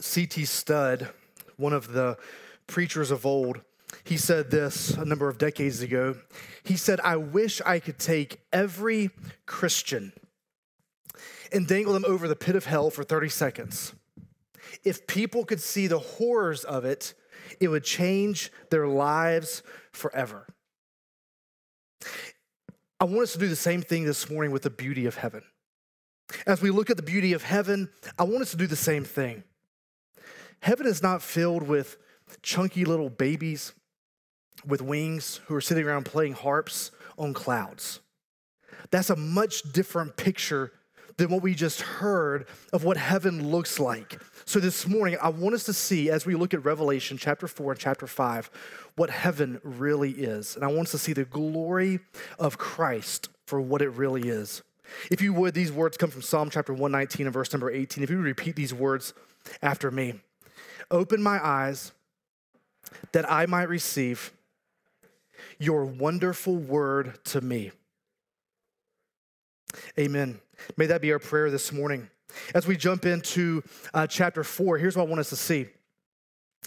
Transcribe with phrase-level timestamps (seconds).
[0.00, 0.44] C.T.
[0.44, 1.08] Studd,
[1.56, 2.16] one of the
[2.66, 3.60] preachers of old,
[4.04, 6.16] he said this a number of decades ago.
[6.62, 9.10] He said, I wish I could take every
[9.46, 10.12] Christian
[11.52, 13.94] and dangle them over the pit of hell for 30 seconds.
[14.84, 17.14] If people could see the horrors of it,
[17.60, 19.62] it would change their lives
[19.92, 20.46] forever.
[23.00, 25.42] I want us to do the same thing this morning with the beauty of heaven.
[26.46, 29.04] As we look at the beauty of heaven, I want us to do the same
[29.04, 29.44] thing.
[30.60, 31.96] Heaven is not filled with
[32.42, 33.72] chunky little babies
[34.66, 38.00] with wings who are sitting around playing harps on clouds.
[38.90, 40.72] That's a much different picture
[41.16, 44.20] than what we just heard of what heaven looks like.
[44.44, 47.72] So, this morning, I want us to see as we look at Revelation chapter 4
[47.72, 48.50] and chapter 5
[48.94, 50.54] what heaven really is.
[50.54, 51.98] And I want us to see the glory
[52.38, 54.62] of Christ for what it really is.
[55.10, 58.02] If you would, these words come from Psalm chapter 119 and verse number 18.
[58.02, 59.12] If you would repeat these words
[59.60, 60.14] after me
[60.90, 61.92] Open my eyes
[63.12, 64.32] that I might receive
[65.58, 67.72] your wonderful word to me.
[69.98, 70.40] Amen.
[70.76, 72.08] May that be our prayer this morning.
[72.54, 73.62] As we jump into
[73.94, 75.66] uh, chapter four, here's what I want us to see.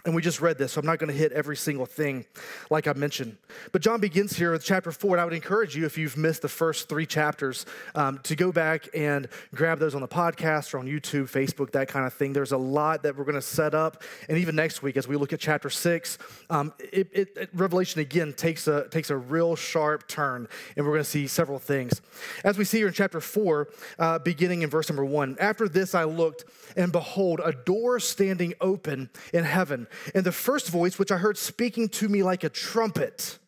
[0.04, 2.26] And we just read this, so I'm not going to hit every single thing
[2.72, 3.38] like I mentioned.
[3.72, 6.42] But John begins here with chapter four, and I would encourage you, if you've missed
[6.42, 10.80] the first three chapters, um, to go back and grab those on the podcast or
[10.80, 12.34] on YouTube, Facebook, that kind of thing.
[12.34, 15.16] There's a lot that we're going to set up, and even next week as we
[15.18, 16.18] look at chapter six,
[16.50, 20.94] um, it, it, it, Revelation again takes a takes a real sharp turn, and we're
[20.94, 22.02] going to see several things.
[22.44, 25.38] As we see here in chapter four, uh, beginning in verse number one.
[25.40, 29.88] After this, I looked, and behold, a door standing open in heaven.
[30.14, 33.40] And the first voice, which I heard speaking to me like a trumpet.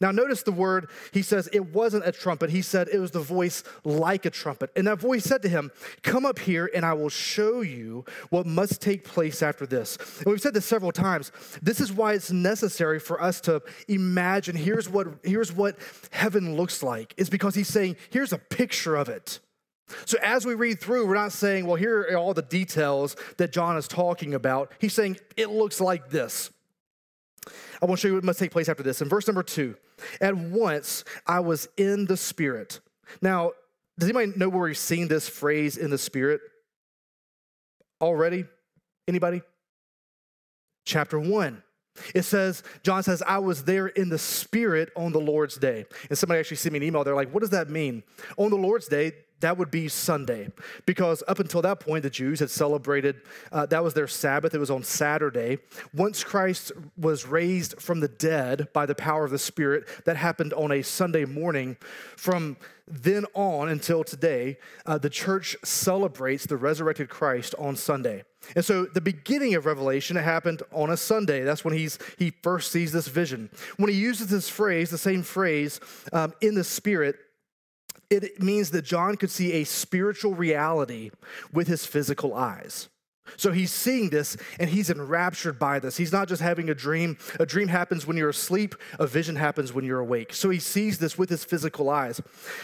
[0.00, 2.50] Now, notice the word, he says it wasn't a trumpet.
[2.50, 4.70] He said it was the voice like a trumpet.
[4.76, 5.70] And that voice said to him,
[6.02, 9.96] Come up here and I will show you what must take place after this.
[10.18, 11.32] And we've said this several times.
[11.62, 15.78] This is why it's necessary for us to imagine here's what, here's what
[16.10, 19.40] heaven looks like, is because he's saying, Here's a picture of it.
[20.06, 23.52] So as we read through, we're not saying, well, here are all the details that
[23.52, 24.72] John is talking about.
[24.78, 26.50] He's saying, it looks like this.
[27.82, 29.02] I want to show you what must take place after this.
[29.02, 29.76] In verse number two,
[30.20, 32.80] at once I was in the Spirit.
[33.20, 33.52] Now,
[33.98, 36.40] does anybody know where we've seen this phrase in the Spirit
[38.00, 38.46] already?
[39.06, 39.42] Anybody?
[40.86, 41.62] Chapter one.
[42.14, 45.86] It says, John says, I was there in the Spirit on the Lord's day.
[46.08, 47.04] And somebody actually sent me an email.
[47.04, 48.02] They're like, what does that mean?
[48.36, 49.12] On the Lord's day,
[49.44, 50.48] that would be Sunday.
[50.86, 53.20] Because up until that point, the Jews had celebrated,
[53.52, 54.54] uh, that was their Sabbath.
[54.54, 55.58] It was on Saturday.
[55.92, 60.54] Once Christ was raised from the dead by the power of the Spirit, that happened
[60.54, 61.76] on a Sunday morning.
[62.16, 62.56] From
[62.88, 68.24] then on until today, uh, the church celebrates the resurrected Christ on Sunday.
[68.56, 71.42] And so the beginning of Revelation, it happened on a Sunday.
[71.42, 73.50] That's when he's, he first sees this vision.
[73.76, 75.80] When he uses this phrase, the same phrase,
[76.12, 77.16] um, in the Spirit,
[78.10, 81.10] it means that John could see a spiritual reality
[81.52, 82.88] with his physical eyes.
[83.36, 85.96] So he's seeing this and he's enraptured by this.
[85.96, 87.16] He's not just having a dream.
[87.40, 90.34] A dream happens when you're asleep, a vision happens when you're awake.
[90.34, 92.20] So he sees this with his physical eyes.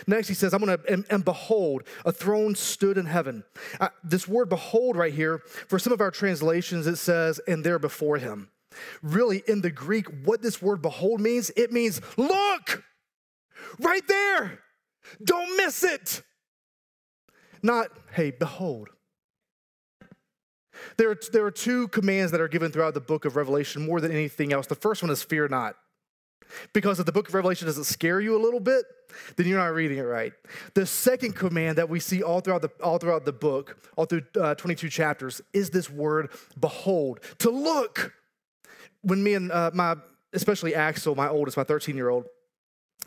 [0.07, 3.45] Next, he says, I'm going to, and, and, behold, a throne stood in heaven.
[3.81, 7.79] Uh, this word behold right here, for some of our translations, it says, and there
[7.79, 8.51] before him.
[9.03, 12.85] Really, in the Greek, what this word behold means, it means look
[13.81, 14.61] right there.
[15.25, 16.23] Don't miss it.
[17.63, 18.89] Not, hey, behold.
[20.97, 24.01] There are, there are two commands that are given throughout the book of Revelation more
[24.01, 24.67] than anything else.
[24.67, 25.77] The first one is fear not.
[26.73, 28.85] Because if the book of Revelation doesn't scare you a little bit,
[29.37, 30.33] then you're not reading it right.
[30.75, 34.23] The second command that we see all throughout the, all throughout the book, all through
[34.41, 38.15] uh, 22 chapters, is this word behold, to look.
[39.03, 39.97] When me and uh, my,
[40.33, 42.27] especially Axel, my oldest, my 13 year old,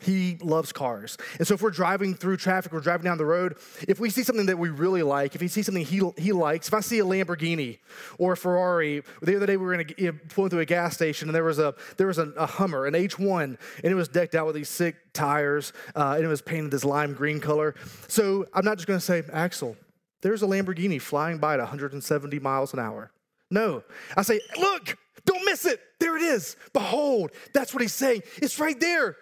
[0.00, 1.16] he loves cars.
[1.38, 3.56] And so if we're driving through traffic, we're driving down the road,
[3.88, 6.68] if we see something that we really like, if he sees something he, he likes,
[6.68, 7.78] if I see a Lamborghini
[8.18, 10.66] or a Ferrari, the other day we were in a, you know, pulling through a
[10.66, 13.94] gas station and there was a there was a, a Hummer, an H1, and it
[13.94, 17.40] was decked out with these sick tires uh, and it was painted this lime green
[17.40, 17.74] color.
[18.08, 19.76] So I'm not just going to say, Axel,
[20.22, 23.10] there's a Lamborghini flying by at 170 miles an hour.
[23.50, 23.84] No,
[24.16, 25.80] I say, look, don't miss it.
[26.00, 26.56] There it is.
[26.72, 28.22] Behold, that's what he's saying.
[28.36, 29.16] It's right there.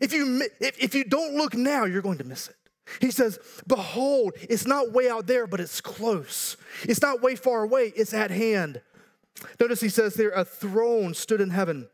[0.00, 2.56] If you, if, if you don't look now, you're going to miss it.
[3.00, 6.56] He says, Behold, it's not way out there, but it's close.
[6.84, 8.80] It's not way far away, it's at hand.
[9.60, 11.88] Notice he says there, a throne stood in heaven.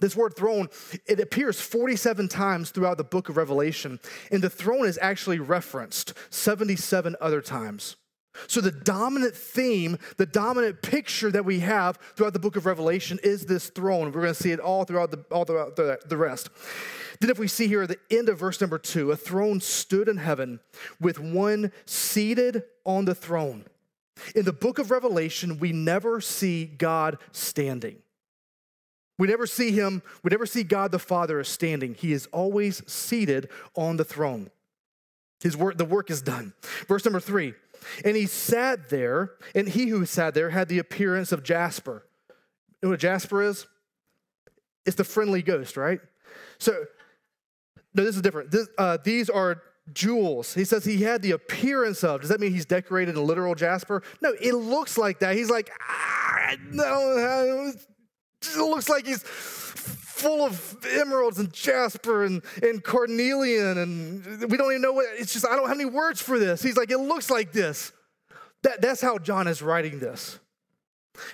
[0.00, 0.68] This word throne,
[1.06, 3.98] it appears 47 times throughout the book of Revelation,
[4.30, 7.96] and the throne is actually referenced 77 other times.
[8.46, 13.18] So, the dominant theme, the dominant picture that we have throughout the book of Revelation
[13.22, 14.06] is this throne.
[14.06, 16.50] We're going to see it all throughout the, all throughout the, rest.
[17.20, 20.08] Then, if we see here at the end of verse number two, a throne stood
[20.08, 20.60] in heaven
[21.00, 23.64] with one seated on the throne.
[24.34, 27.96] In the book of Revelation, we never see God standing.
[29.18, 31.94] We never see him, we never see God the Father as standing.
[31.94, 34.50] He is always seated on the throne.
[35.40, 36.54] His work, the work is done.
[36.88, 37.54] Verse number three,
[38.04, 42.06] and he sat there, and he who sat there had the appearance of Jasper.
[42.82, 43.66] You know what Jasper is?
[44.84, 46.00] It's the friendly ghost, right?
[46.58, 46.84] So,
[47.94, 48.50] no, this is different.
[48.50, 49.62] This, uh, these are
[49.92, 50.54] jewels.
[50.54, 52.20] He says he had the appearance of.
[52.20, 54.02] Does that mean he's decorated in literal jasper?
[54.20, 55.36] No, it looks like that.
[55.36, 57.72] He's like, ah, no,
[58.42, 59.22] it looks like he's
[60.16, 65.34] full of emeralds and jasper and, and carnelian, and we don't even know what it's
[65.34, 66.62] just, I don't have any words for this.
[66.62, 67.92] He's like, it looks like this.
[68.62, 70.38] That, that's how John is writing this.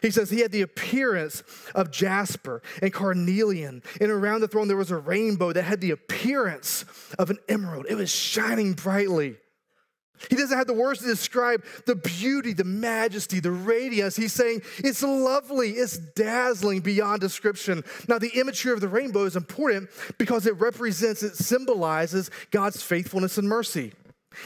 [0.01, 1.45] He says he had the appearance
[1.75, 5.93] of jasper and carnelian, and around the throne there was a rainbow that had the
[5.93, 6.85] appearance
[7.19, 7.87] of an emerald.
[7.89, 9.37] It was shining brightly.
[10.31, 14.17] He doesn't have the words to describe the beauty, the majesty, the radiance.
[14.17, 17.83] He's saying it's lovely, it's dazzling beyond description.
[18.09, 23.39] Now, the imagery of the rainbow is important because it represents, it symbolizes God's faithfulness
[23.39, 23.93] and mercy.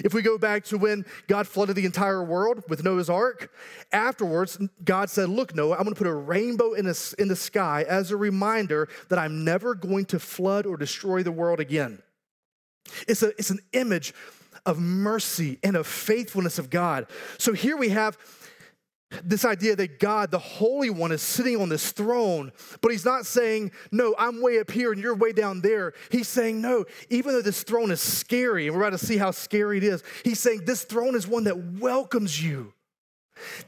[0.05, 3.53] If we go back to when God flooded the entire world with Noah's ark,
[3.93, 7.37] afterwards, God said, Look, Noah, I'm going to put a rainbow in, a, in the
[7.37, 12.03] sky as a reminder that I'm never going to flood or destroy the world again.
[13.09, 14.15] It's, a, it's an image
[14.67, 17.07] of mercy and of faithfulness of God.
[17.39, 18.19] So here we have
[19.25, 23.25] this idea that God, the Holy One, is sitting on this throne, but He's not
[23.25, 25.95] saying, No, I'm way up here and you're way down there.
[26.11, 29.31] He's saying, No, even though this throne is scary, and we're about to see how
[29.31, 32.73] scary it is, He's saying, This throne is one that welcomes you.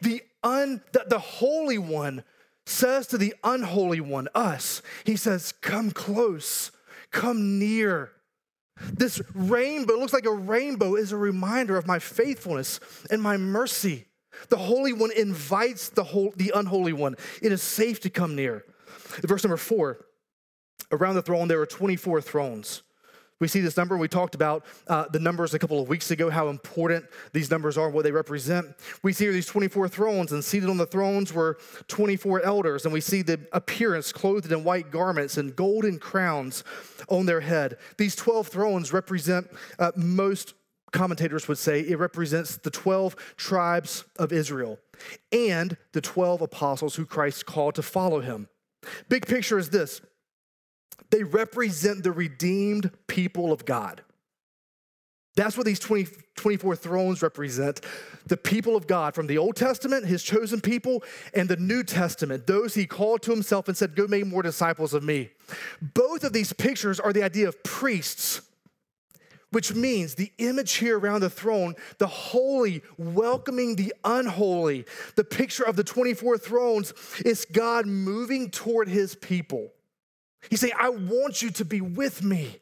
[0.00, 2.24] The, un, the, the Holy One
[2.66, 6.72] says to the unholy one, us, He says, Come close,
[7.10, 8.12] come near.
[8.92, 12.80] This rainbow, looks like a rainbow, is a reminder of my faithfulness
[13.10, 14.06] and my mercy.
[14.48, 17.16] The Holy One invites the, whole, the unholy one.
[17.42, 18.64] It is safe to come near.
[19.22, 20.04] Verse number four
[20.90, 22.82] around the throne, there were 24 thrones.
[23.40, 23.96] We see this number.
[23.96, 27.78] We talked about uh, the numbers a couple of weeks ago, how important these numbers
[27.78, 28.66] are, what they represent.
[29.02, 32.92] We see here these 24 thrones, and seated on the thrones were 24 elders, and
[32.92, 36.64] we see the appearance clothed in white garments and golden crowns
[37.08, 37.78] on their head.
[37.96, 39.48] These 12 thrones represent,
[39.78, 40.54] uh, most
[40.90, 44.78] commentators would say, it represents the 12 tribes of Israel
[45.30, 48.48] and the 12 apostles who Christ called to follow him.
[49.08, 50.00] Big picture is this
[51.10, 54.02] they represent the redeemed people of God.
[55.38, 57.80] That's what these 20, 24 thrones represent
[58.26, 62.48] the people of God from the Old Testament, his chosen people, and the New Testament,
[62.48, 65.30] those he called to himself and said, Go make more disciples of me.
[65.80, 68.40] Both of these pictures are the idea of priests,
[69.52, 74.86] which means the image here around the throne, the holy welcoming the unholy.
[75.14, 76.92] The picture of the 24 thrones
[77.24, 79.70] is God moving toward his people.
[80.50, 82.58] He's saying, I want you to be with me.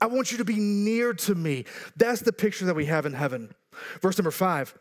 [0.00, 1.64] I want you to be near to me.
[1.96, 3.52] That's the picture that we have in heaven.
[4.00, 4.74] Verse number five.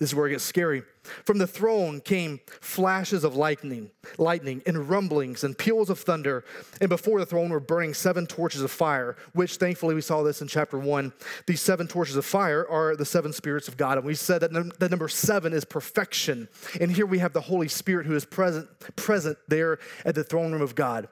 [0.00, 0.82] This is where it gets scary.
[1.24, 6.44] From the throne came flashes of lightning, lightning and rumblings and peals of thunder.
[6.80, 10.42] And before the throne were burning seven torches of fire, which thankfully we saw this
[10.42, 11.12] in chapter one.
[11.46, 13.98] These seven torches of fire are the seven spirits of God.
[13.98, 16.48] And we said that the number seven is perfection.
[16.80, 20.52] And here we have the Holy Spirit who is present, present there at the throne
[20.52, 21.06] room of God.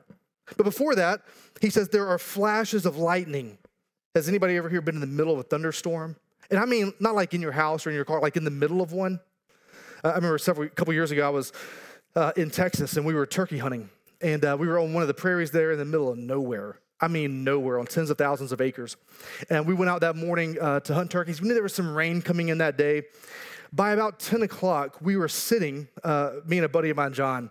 [0.57, 1.23] But before that,
[1.61, 3.59] he says there are flashes of lightning.
[4.17, 6.17] Has anybody ever here been in the middle of a thunderstorm?
[6.53, 8.51] And I mean, not like in your house or in your car, like in the
[8.51, 9.21] middle of one.
[10.05, 11.51] I remember several, couple years ago, I was
[12.15, 13.89] uh, in Texas and we were turkey hunting.
[14.21, 16.79] And uh, we were on one of the prairies there in the middle of nowhere.
[17.01, 18.99] I mean, nowhere, on tens of thousands of acres.
[19.49, 21.41] And we went out that morning uh, to hunt turkeys.
[21.41, 23.05] We knew there was some rain coming in that day.
[23.73, 27.51] By about 10 o'clock, we were sitting, uh, me and a buddy of mine, John,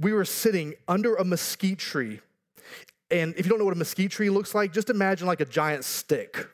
[0.00, 2.20] we were sitting under a mesquite tree.
[3.10, 5.44] And if you don't know what a mesquite tree looks like, just imagine like a
[5.44, 6.48] giant stick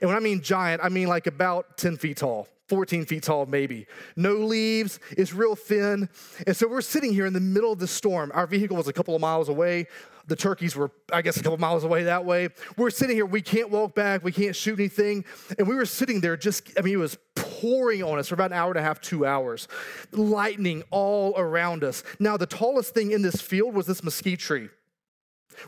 [0.00, 3.46] and when I mean giant, I mean like about 10 feet tall, 14 feet tall,
[3.46, 3.86] maybe.
[4.16, 6.08] No leaves, it's real thin.
[6.46, 8.30] And so we're sitting here in the middle of the storm.
[8.34, 9.86] Our vehicle was a couple of miles away.
[10.26, 12.48] The turkeys were, I guess, a couple of miles away that way.
[12.78, 15.24] We're sitting here, we can't walk back, we can't shoot anything.
[15.58, 18.50] And we were sitting there just, I mean, it was pouring on us for about
[18.50, 19.68] an hour and a half, two hours,
[20.12, 22.02] lightning all around us.
[22.18, 24.70] Now, the tallest thing in this field was this mesquite tree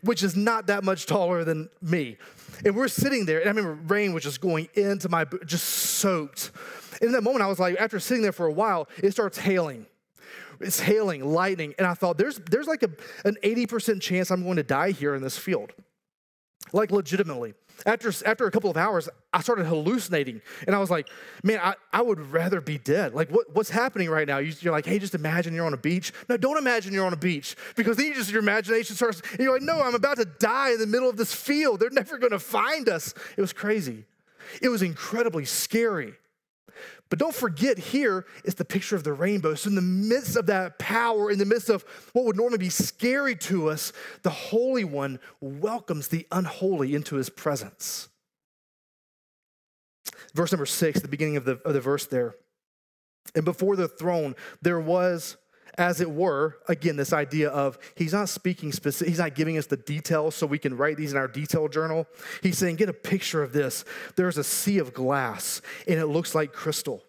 [0.03, 2.17] which is not that much taller than me.
[2.65, 6.51] And we're sitting there, and I remember rain was just going into my, just soaked.
[7.01, 9.39] And in that moment, I was like, after sitting there for a while, it starts
[9.39, 9.87] hailing.
[10.61, 11.75] It's hailing, lightning.
[11.79, 12.91] And I thought, there's, there's like a,
[13.25, 15.73] an 80% chance I'm going to die here in this field.
[16.73, 17.55] Like, legitimately.
[17.85, 20.41] After, after a couple of hours, I started hallucinating.
[20.67, 21.09] And I was like,
[21.43, 23.15] man, I, I would rather be dead.
[23.15, 24.39] Like, what, what's happening right now?
[24.39, 26.13] You're like, hey, just imagine you're on a beach.
[26.29, 29.41] No, don't imagine you're on a beach because then you just, your imagination starts, and
[29.41, 31.81] you're like, no, I'm about to die in the middle of this field.
[31.81, 33.15] They're never going to find us.
[33.37, 34.05] It was crazy.
[34.63, 36.15] It was incredibly scary.
[37.09, 39.55] But don't forget, here is the picture of the rainbow.
[39.55, 42.69] So, in the midst of that power, in the midst of what would normally be
[42.69, 43.93] scary to us,
[44.23, 48.09] the Holy One welcomes the unholy into his presence.
[50.35, 52.35] Verse number six, the beginning of the, of the verse there.
[53.35, 55.37] And before the throne, there was
[55.79, 59.67] as it were, again, this idea of he's not speaking specific, he's not giving us
[59.67, 62.07] the details so we can write these in our detail journal.
[62.43, 63.85] He's saying, get a picture of this.
[64.17, 67.03] There's a sea of glass and it looks like crystal.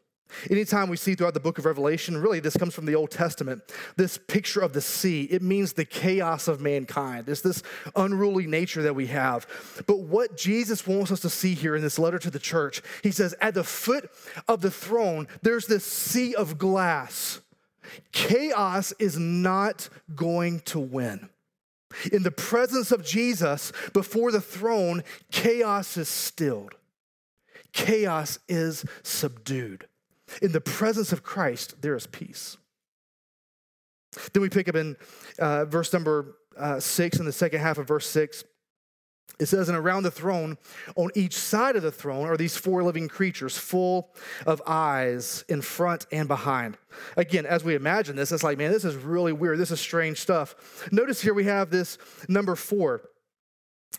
[0.50, 3.62] Anytime we see throughout the book of Revelation, really this comes from the Old Testament,
[3.96, 7.30] this picture of the sea, it means the chaos of mankind.
[7.30, 7.64] It's this
[7.96, 9.48] unruly nature that we have.
[9.88, 13.12] But what Jesus wants us to see here in this letter to the church, he
[13.12, 14.10] says, at the foot
[14.50, 17.40] of the throne, there's this sea of glass.
[18.12, 21.30] Chaos is not going to win.
[22.12, 26.76] In the presence of Jesus before the throne, chaos is stilled,
[27.72, 29.88] chaos is subdued.
[30.42, 32.58] In the presence of Christ, there is peace.
[34.34, 34.98] Then we pick up in
[35.40, 38.44] uh, verse number uh, six, in the second half of verse six.
[39.40, 40.58] It says, and around the throne,
[40.96, 44.10] on each side of the throne, are these four living creatures full
[44.48, 46.78] of eyes in front and behind.
[47.16, 49.60] Again, as we imagine this, it's like, man, this is really weird.
[49.60, 50.88] This is strange stuff.
[50.92, 53.02] Notice here we have this number four.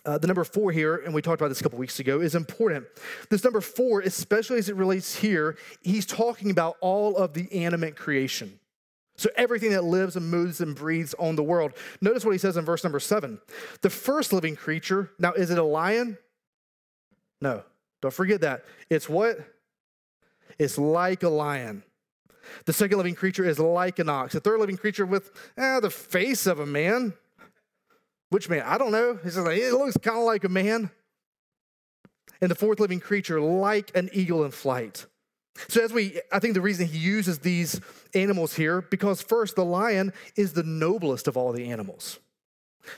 [0.04, 2.34] Uh, the number four here, and we talked about this a couple weeks ago, is
[2.34, 2.86] important.
[3.30, 7.94] This number four, especially as it relates here, he's talking about all of the animate
[7.94, 8.58] creation.
[9.18, 11.72] So everything that lives and moves and breathes on the world.
[12.00, 13.40] Notice what he says in verse number seven.
[13.82, 16.16] The first living creature, now is it a lion?
[17.40, 17.64] No,
[18.00, 18.64] don't forget that.
[18.88, 19.38] It's what?
[20.58, 21.82] It's like a lion.
[22.64, 24.34] The second living creature is like an ox.
[24.34, 27.12] The third living creature with eh, the face of a man.
[28.30, 28.62] Which man?
[28.64, 29.18] I don't know.
[29.22, 30.90] He says like, it looks kind of like a man.
[32.40, 35.06] And the fourth living creature like an eagle in flight.
[35.66, 37.80] So, as we, I think the reason he uses these
[38.14, 42.20] animals here, because first, the lion is the noblest of all the animals.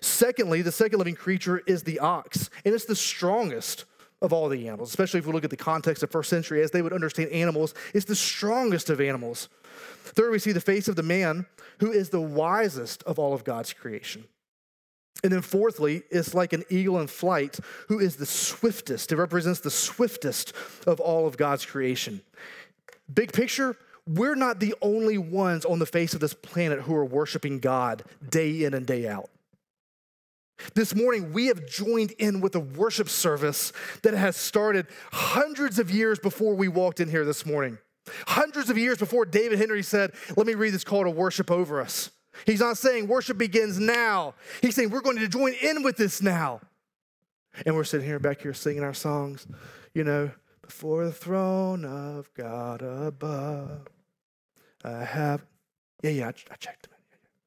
[0.00, 3.86] Secondly, the second living creature is the ox, and it's the strongest
[4.22, 6.70] of all the animals, especially if we look at the context of first century as
[6.70, 9.48] they would understand animals, it's the strongest of animals.
[10.04, 11.46] Third, we see the face of the man
[11.78, 14.24] who is the wisest of all of God's creation.
[15.22, 17.58] And then, fourthly, it's like an eagle in flight
[17.88, 19.12] who is the swiftest.
[19.12, 20.54] It represents the swiftest
[20.86, 22.22] of all of God's creation.
[23.12, 27.04] Big picture, we're not the only ones on the face of this planet who are
[27.04, 29.30] worshiping God day in and day out.
[30.74, 33.72] This morning, we have joined in with a worship service
[34.02, 37.78] that has started hundreds of years before we walked in here this morning.
[38.26, 41.80] Hundreds of years before David Henry said, Let me read this call to worship over
[41.80, 42.10] us.
[42.46, 44.34] He's not saying worship begins now.
[44.62, 46.60] He's saying we're going to join in with this now.
[47.66, 49.46] And we're sitting here back here singing our songs,
[49.94, 50.30] you know,
[50.62, 53.88] before the throne of God above.
[54.84, 55.44] I have,
[56.02, 56.88] yeah, yeah, I, I checked.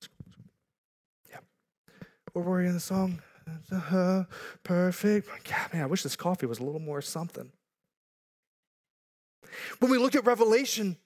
[0.01, 0.07] Yeah,
[1.31, 1.37] yeah.
[2.33, 3.21] Where were we in the song?
[3.71, 4.23] Uh,
[4.63, 5.29] perfect.
[5.49, 7.51] God, man, I wish this coffee was a little more something.
[9.79, 10.97] When we look at Revelation,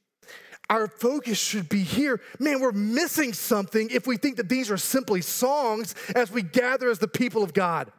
[0.70, 2.22] our focus should be here.
[2.40, 6.90] Man, we're missing something if we think that these are simply songs as we gather
[6.90, 7.92] as the people of God.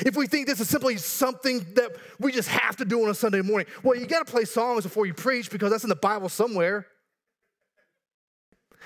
[0.00, 3.14] If we think this is simply something that we just have to do on a
[3.14, 5.96] Sunday morning, well, you got to play songs before you preach because that's in the
[5.96, 6.86] Bible somewhere.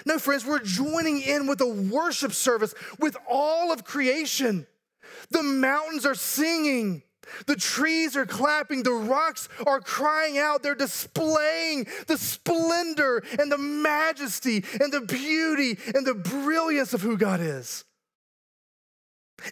[0.07, 4.67] No, friends, we're joining in with a worship service with all of creation.
[5.31, 7.03] The mountains are singing.
[7.47, 10.63] The trees are clapping, the rocks are crying out.
[10.63, 17.17] They're displaying the splendor and the majesty and the beauty and the brilliance of who
[17.17, 17.85] God is.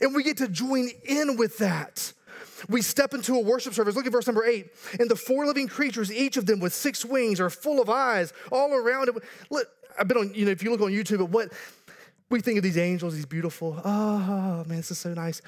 [0.01, 2.13] And we get to join in with that.
[2.69, 3.95] We step into a worship service.
[3.95, 4.67] Look at verse number eight.
[4.99, 8.33] And the four living creatures, each of them with six wings, are full of eyes
[8.51, 9.15] all around it.
[9.51, 9.69] Look,
[9.99, 11.53] I've been on, you know, if you look on YouTube at what
[12.31, 15.41] we think of these angels, these beautiful, oh man, this is so nice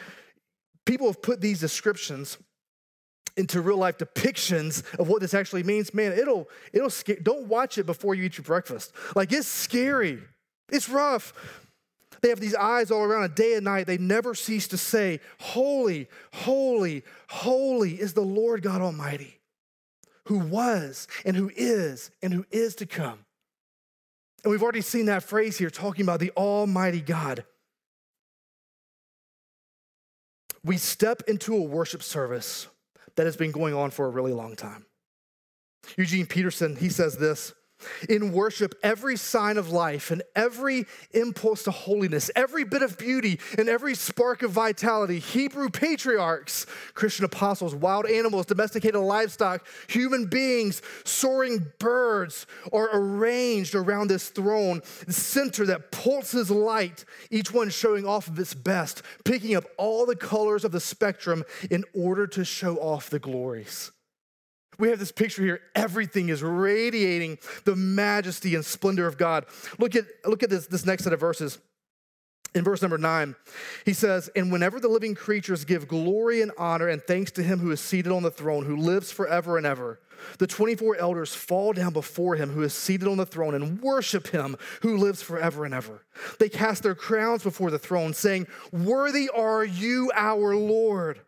[0.87, 2.39] people have put these descriptions
[3.37, 7.17] into real life depictions of what this actually means, man, it'll it'll scare.
[7.23, 8.93] Don't watch it before you eat your breakfast.
[9.15, 10.23] Like it's scary.
[10.71, 11.33] It's rough.
[12.23, 15.21] They have these eyes all around, and day and night they never cease to say,
[15.41, 19.41] "Holy, holy, holy is the Lord God Almighty."
[20.31, 23.19] who was and who is and who is to come.
[24.45, 27.45] And we've already seen that phrase here talking about the Almighty God.
[30.65, 32.67] We step into a worship service
[33.17, 34.87] that has been going on for a really long time.
[35.97, 37.55] Eugene Peterson, he says this
[38.09, 43.39] in worship, every sign of life and every impulse to holiness, every bit of beauty
[43.59, 50.83] and every spark of vitality, Hebrew patriarchs, Christian apostles, wild animals, domesticated livestock, human beings,
[51.05, 58.29] soaring birds are arranged around this throne, center that pulses light, each one showing off
[58.29, 62.77] of its best, picking up all the colors of the spectrum in order to show
[62.77, 63.93] off the glories
[64.81, 65.61] we have this picture here.
[65.75, 69.47] Everything is radiating the majesty and splendor of God.
[69.79, 71.59] Look at, look at this, this next set of verses.
[72.53, 73.37] In verse number nine,
[73.85, 77.61] he says, And whenever the living creatures give glory and honor and thanks to him
[77.61, 80.01] who is seated on the throne, who lives forever and ever,
[80.39, 84.29] the 24 elders fall down before him who is seated on the throne and worship
[84.29, 86.05] him who lives forever and ever.
[86.41, 91.21] They cast their crowns before the throne, saying, Worthy are you, our Lord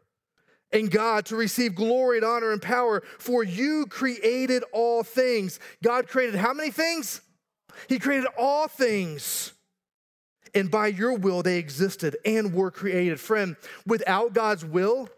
[0.72, 5.60] and God to receive glory and honor and power, for you created all things.
[5.82, 7.20] God created how many things?
[7.88, 9.52] He created all things.
[10.54, 13.18] And by your will, they existed and were created.
[13.18, 15.08] Friend, without God's will,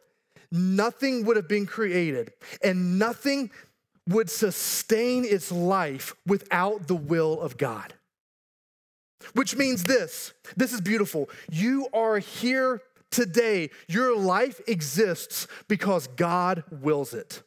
[0.53, 2.33] nothing would have been created,
[2.63, 3.51] and nothing
[4.09, 7.95] would sustain its life without the will of God.
[9.33, 11.31] Which means this this is beautiful.
[11.51, 12.83] You are here
[13.15, 17.45] Today, your life exists because God wills it.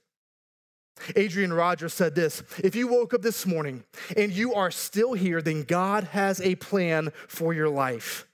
[1.18, 3.84] Adrian Rogers said this If you woke up this morning
[4.16, 8.26] and you are still here, then God has a plan for your life.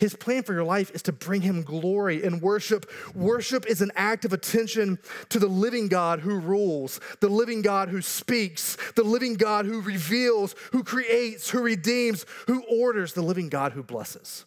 [0.00, 2.90] His plan for your life is to bring him glory and worship.
[3.14, 7.88] Worship is an act of attention to the living God who rules, the living God
[7.88, 13.48] who speaks, the living God who reveals, who creates, who redeems, who orders, the living
[13.48, 14.44] God who blesses.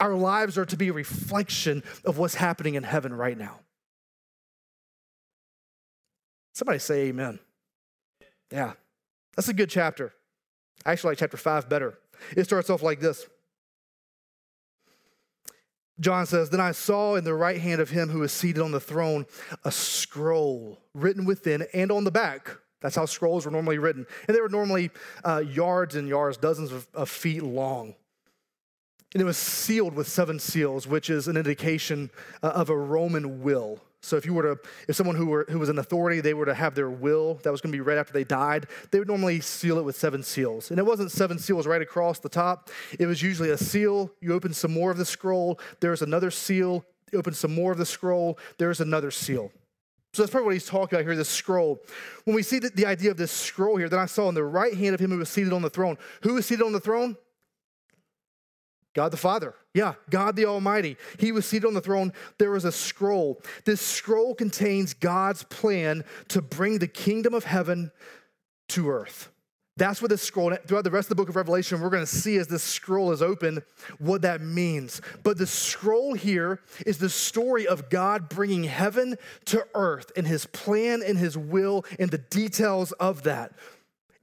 [0.00, 3.60] Our lives are to be a reflection of what's happening in heaven right now.
[6.52, 7.38] Somebody say amen.
[8.50, 8.72] Yeah,
[9.36, 10.12] that's a good chapter.
[10.86, 11.98] I actually like chapter five better.
[12.36, 13.26] It starts off like this.
[16.00, 18.72] John says, Then I saw in the right hand of him who was seated on
[18.72, 19.26] the throne
[19.64, 22.56] a scroll written within and on the back.
[22.80, 24.06] That's how scrolls were normally written.
[24.28, 24.90] And they were normally
[25.24, 27.94] uh, yards and yards, dozens of, of feet long.
[29.14, 32.10] And it was sealed with seven seals, which is an indication
[32.42, 33.80] uh, of a Roman will.
[34.04, 36.44] So if you were to, if someone who, were, who was an authority, they were
[36.44, 39.08] to have their will that was going to be read after they died, they would
[39.08, 40.70] normally seal it with seven seals.
[40.70, 42.70] And it wasn't seven seals right across the top.
[42.98, 44.10] It was usually a seal.
[44.20, 45.58] You open some more of the scroll.
[45.80, 46.84] There's another seal.
[47.12, 48.38] You open some more of the scroll.
[48.58, 49.50] There's another seal.
[50.12, 51.80] So that's probably what he's talking about here, this scroll.
[52.24, 54.44] When we see the, the idea of this scroll here, then I saw in the
[54.44, 55.98] right hand of him who was seated on the throne.
[56.22, 57.16] Who was seated on the throne?
[58.94, 59.54] God the Father.
[59.74, 60.96] Yeah, God the Almighty.
[61.18, 62.12] He was seated on the throne.
[62.38, 63.42] There was a scroll.
[63.64, 67.90] This scroll contains God's plan to bring the kingdom of heaven
[68.68, 69.30] to earth.
[69.76, 72.06] That's what this scroll, throughout the rest of the book of Revelation, we're going to
[72.06, 73.60] see as this scroll is open
[73.98, 75.02] what that means.
[75.24, 80.46] But the scroll here is the story of God bringing heaven to earth and his
[80.46, 83.52] plan and his will and the details of that.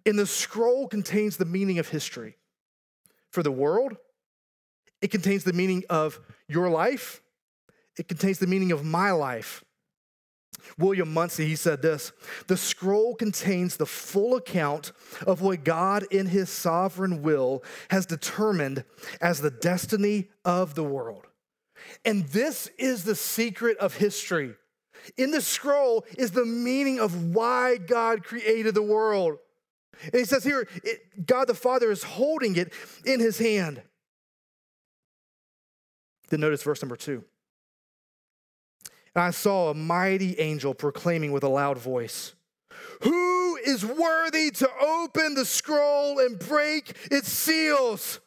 [0.05, 2.37] And the scroll contains the meaning of history
[3.29, 3.97] for the world
[5.01, 7.21] it contains the meaning of your life,
[7.97, 9.63] it contains the meaning of my life.
[10.77, 12.11] William Muncy, he said this
[12.47, 14.91] The scroll contains the full account
[15.25, 18.83] of what God, in his sovereign will, has determined
[19.19, 21.25] as the destiny of the world.
[22.05, 24.55] And this is the secret of history.
[25.17, 29.39] In the scroll is the meaning of why God created the world.
[30.03, 32.71] And he says here, it, God the Father is holding it
[33.03, 33.81] in his hand.
[36.31, 37.25] Then notice verse number two.
[39.13, 42.33] And I saw a mighty angel proclaiming with a loud voice,
[43.01, 48.21] Who is worthy to open the scroll and break its seals?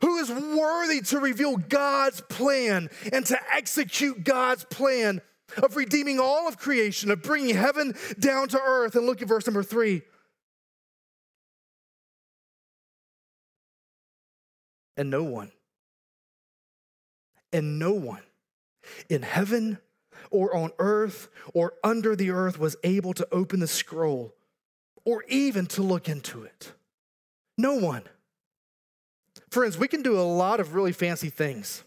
[0.00, 5.20] Who is worthy to reveal God's plan and to execute God's plan
[5.60, 8.94] of redeeming all of creation, of bringing heaven down to earth?
[8.94, 10.02] And look at verse number three.
[14.96, 15.50] And no one
[17.52, 18.22] and no one
[19.08, 19.78] in heaven
[20.30, 24.34] or on earth or under the earth was able to open the scroll
[25.04, 26.72] or even to look into it.
[27.58, 28.02] No one.
[29.50, 31.84] Friends, we can do a lot of really fancy things.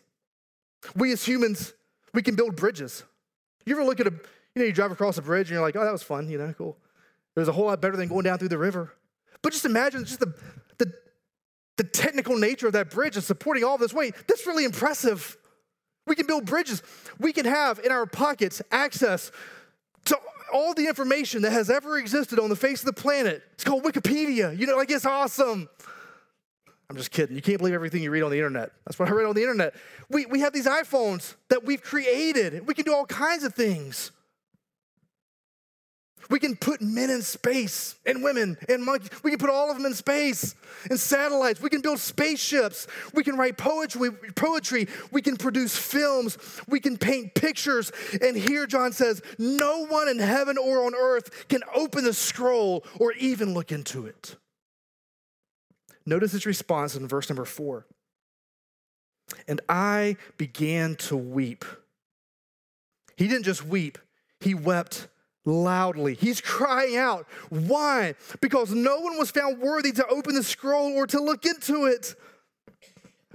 [0.96, 1.74] We as humans,
[2.14, 3.04] we can build bridges.
[3.66, 4.14] You ever look at a
[4.56, 6.38] You know, you drive across a bridge and you're like, oh, that was fun, you
[6.38, 6.78] know, cool.
[7.36, 8.94] It was a whole lot better than going down through the river.
[9.42, 10.34] But just imagine just the,
[10.78, 10.94] the,
[11.76, 14.16] the technical nature of that bridge and supporting all this weight.
[14.28, 15.36] That's really impressive.
[16.08, 16.84] We can build bridges.
[17.20, 19.32] We can have in our pockets access
[20.06, 20.18] to
[20.54, 23.44] all the information that has ever existed on the face of the planet.
[23.54, 24.58] It's called Wikipedia.
[24.58, 25.68] You know, like it's awesome.
[26.90, 27.36] I'm just kidding.
[27.36, 28.72] You can't believe everything you read on the internet.
[28.86, 29.74] That's what I read on the internet.
[30.10, 32.68] We, we have these iPhones that we've created.
[32.68, 34.12] We can do all kinds of things.
[36.30, 39.10] We can put men in space and women and monkeys.
[39.24, 40.56] We can put all of them in space
[40.90, 41.62] and satellites.
[41.62, 42.88] We can build spaceships.
[43.14, 44.12] We can write poetry.
[44.36, 44.88] Poetry.
[45.12, 46.38] We can produce films.
[46.68, 47.92] We can paint pictures.
[48.22, 52.84] And here John says, no one in heaven or on earth can open the scroll
[53.00, 54.36] or even look into it.
[56.06, 57.86] Notice his response in verse number four.
[59.48, 61.66] And I began to weep.
[63.18, 63.98] He didn't just weep,
[64.40, 65.08] he wept
[65.46, 66.16] loudly.
[66.16, 67.28] He's crying out.
[67.50, 68.16] Why?
[68.42, 72.16] Because no one was found worthy to open the scroll or to look into it.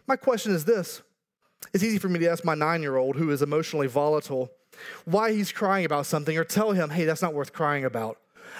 [0.06, 1.02] My question is this
[1.72, 4.50] it's easy for me to ask my nine year old who is emotionally volatile
[5.04, 8.18] why he's crying about something or tell him, hey, that's not worth crying about.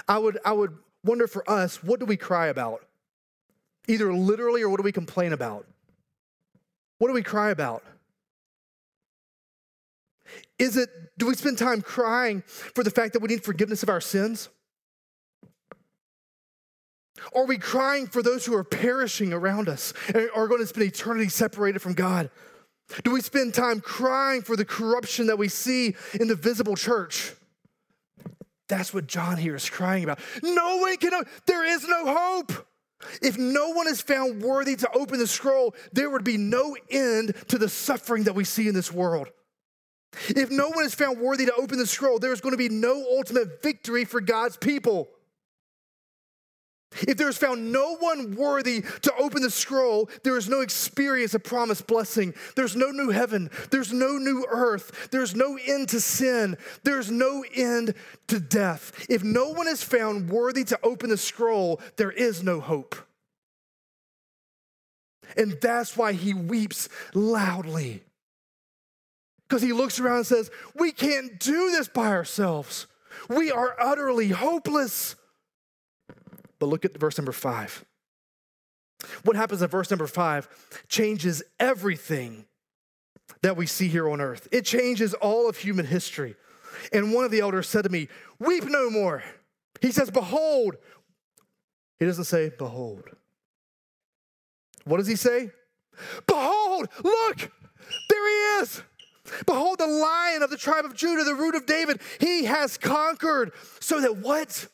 [0.09, 2.85] I would, I would wonder for us, what do we cry about?
[3.89, 5.67] Either literally or what do we complain about?
[6.99, 7.83] What do we cry about?
[10.59, 10.89] Is it,
[11.19, 14.49] do we spend time crying for the fact that we need forgiveness of our sins?
[17.35, 20.87] Are we crying for those who are perishing around us and are going to spend
[20.87, 22.31] eternity separated from God?
[23.05, 27.33] Do we spend time crying for the corruption that we see in the visible church?
[28.69, 30.21] That's what John here is crying about.
[30.43, 32.67] No one can, there is no hope.
[33.23, 37.35] If no one is found worthy to open the scroll, there would be no end
[37.49, 39.29] to the suffering that we see in this world.
[40.29, 42.69] If no one is found worthy to open the scroll, there is going to be
[42.69, 45.09] no ultimate victory for God's people.
[47.07, 51.35] If there is found no one worthy to open the scroll, there is no experience
[51.35, 52.35] of promised blessing.
[52.57, 53.49] There's no new heaven.
[53.71, 55.09] There's no new earth.
[55.13, 56.57] There's no end to sin.
[56.83, 57.95] There's no end
[58.27, 59.07] to death.
[59.09, 62.97] If no one is found worthy to open the scroll, there is no hope.
[65.37, 68.03] And that's why he weeps loudly.
[69.51, 72.87] Because he looks around and says, We can't do this by ourselves.
[73.29, 75.17] We are utterly hopeless.
[76.61, 77.85] But look at verse number five.
[79.25, 80.49] What happens in verse number five
[80.89, 82.45] changes everything
[83.43, 84.47] that we see here on earth.
[84.53, 86.37] It changes all of human history.
[86.93, 88.07] And one of the elders said to me,
[88.39, 89.25] Weep no more.
[89.81, 90.77] He says, Behold.
[91.99, 93.03] He doesn't say, Behold.
[94.85, 95.51] What does he say?
[96.29, 97.51] Behold, look,
[98.09, 98.83] there he is.
[99.47, 103.53] Behold, the lion of the tribe of Judah, the root of David, he has conquered.
[103.81, 104.69] So that what?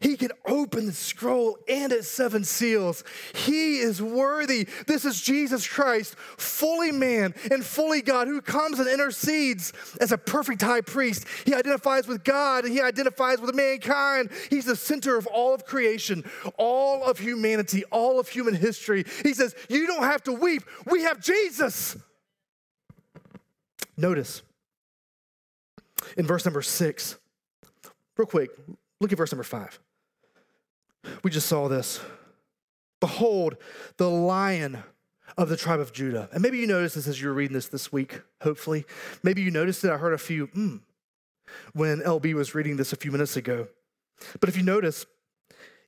[0.00, 3.04] He can open the scroll and its seven seals.
[3.34, 4.68] He is worthy.
[4.86, 10.18] This is Jesus Christ, fully man and fully God, who comes and intercedes as a
[10.18, 11.26] perfect high priest.
[11.44, 14.30] He identifies with God and he identifies with mankind.
[14.50, 16.24] He's the center of all of creation,
[16.56, 19.04] all of humanity, all of human history.
[19.22, 20.62] He says, You don't have to weep.
[20.86, 21.96] We have Jesus.
[23.98, 24.42] Notice
[26.16, 27.18] in verse number six,
[28.16, 28.50] real quick,
[29.00, 29.78] look at verse number five.
[31.24, 32.00] We just saw this.
[33.00, 33.56] Behold,
[33.96, 34.82] the lion
[35.36, 36.28] of the tribe of Judah.
[36.32, 38.84] And maybe you noticed this as you were reading this this week, hopefully.
[39.22, 39.90] Maybe you noticed it.
[39.90, 40.80] I heard a few, mm,
[41.72, 43.68] when LB was reading this a few minutes ago.
[44.40, 45.06] But if you notice,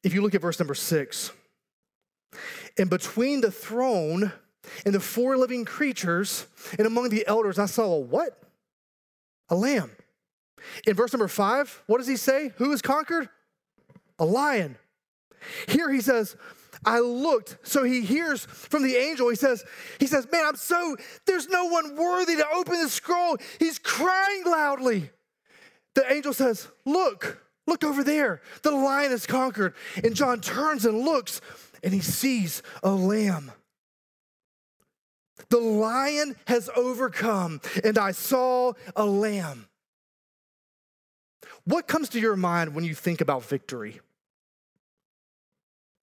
[0.03, 1.33] if you look at verse number six,
[2.77, 4.33] and between the throne
[4.85, 6.46] and the four living creatures,
[6.78, 8.40] and among the elders, I saw a what?
[9.48, 9.90] A lamb.
[10.87, 12.52] In verse number five, what does he say?
[12.56, 13.28] Who is conquered?
[14.18, 14.76] A lion.
[15.68, 16.37] Here he says,
[16.85, 17.59] I looked.
[17.62, 19.28] So he hears from the angel.
[19.28, 19.64] He says,
[19.98, 23.37] he says, man, I'm so, there's no one worthy to open the scroll.
[23.59, 25.11] He's crying loudly.
[25.94, 28.40] The angel says, look, look over there.
[28.62, 29.74] The lion is conquered.
[30.02, 31.40] And John turns and looks
[31.83, 33.52] and he sees a lamb
[35.48, 39.66] the lion has overcome, and I saw a lamb.
[41.64, 44.00] What comes to your mind when you think about victory?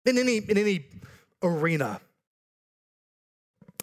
[0.06, 0.86] In any, in any
[1.42, 2.02] arena,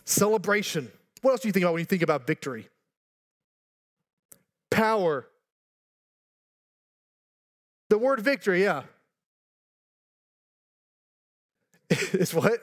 [0.04, 0.90] celebration.
[1.22, 2.68] What else do you think about when you think about victory?
[4.70, 5.26] Power.
[7.88, 8.82] The word victory, yeah.
[11.90, 12.60] is what?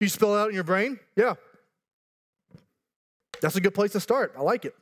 [0.00, 0.98] You spell it out in your brain?
[1.14, 1.34] Yeah.
[3.40, 4.34] That's a good place to start.
[4.36, 4.74] I like it.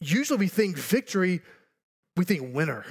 [0.00, 1.42] usually we think victory,
[2.16, 2.84] we think winner,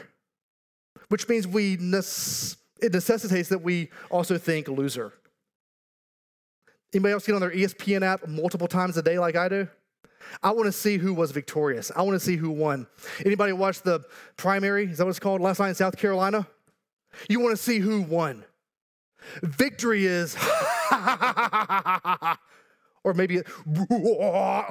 [1.08, 5.14] which means we it necessitates that we also think loser.
[6.94, 9.68] Anybody else get on their ESPN app multiple times a day like I do?
[10.42, 11.92] I want to see who was victorious.
[11.96, 12.88] I want to see who won.
[13.26, 14.04] Anybody watch the
[14.38, 14.86] primary?
[14.86, 15.42] Is that what it's called?
[15.42, 16.48] Last night in South Carolina?
[17.30, 18.44] You want to see who won.
[19.42, 20.36] Victory is,
[23.04, 23.46] or maybe, like,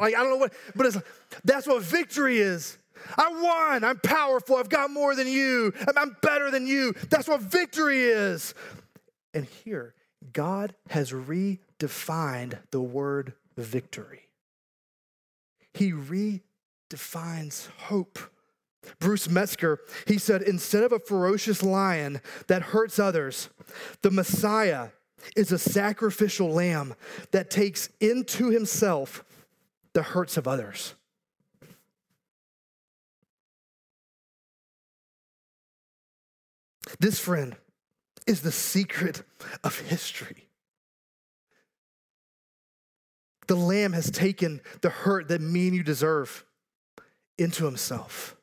[0.00, 0.98] I don't know what, but it's,
[1.44, 2.78] that's what victory is.
[3.16, 3.84] I won.
[3.84, 4.56] I'm powerful.
[4.56, 5.72] I've got more than you.
[5.96, 6.94] I'm better than you.
[7.10, 8.54] That's what victory is.
[9.34, 9.94] And here,
[10.32, 14.28] God has redefined the word victory.
[15.74, 18.18] He redefines hope.
[18.98, 23.50] Bruce Metzger, he said, instead of a ferocious lion that hurts others,
[24.02, 24.88] the Messiah
[25.36, 26.94] is a sacrificial lamb
[27.32, 29.24] that takes into himself
[29.92, 30.94] the hurts of others.
[37.00, 37.56] This, friend,
[38.26, 39.22] is the secret
[39.62, 40.48] of history.
[43.46, 46.44] The Lamb has taken the hurt that me and you deserve
[47.38, 48.37] into himself.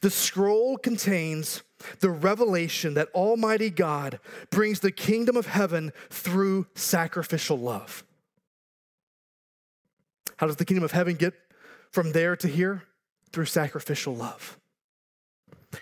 [0.00, 1.62] The scroll contains
[2.00, 8.04] the revelation that Almighty God brings the kingdom of heaven through sacrificial love.
[10.36, 11.34] How does the kingdom of heaven get
[11.90, 12.84] from there to here?
[13.32, 14.58] Through sacrificial love.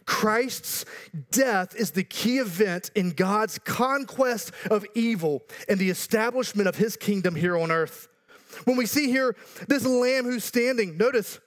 [0.05, 0.85] Christ's
[1.31, 6.97] death is the key event in God's conquest of evil and the establishment of his
[6.97, 8.09] kingdom here on earth.
[8.65, 9.37] When we see here
[9.69, 11.39] this lamb who's standing, notice,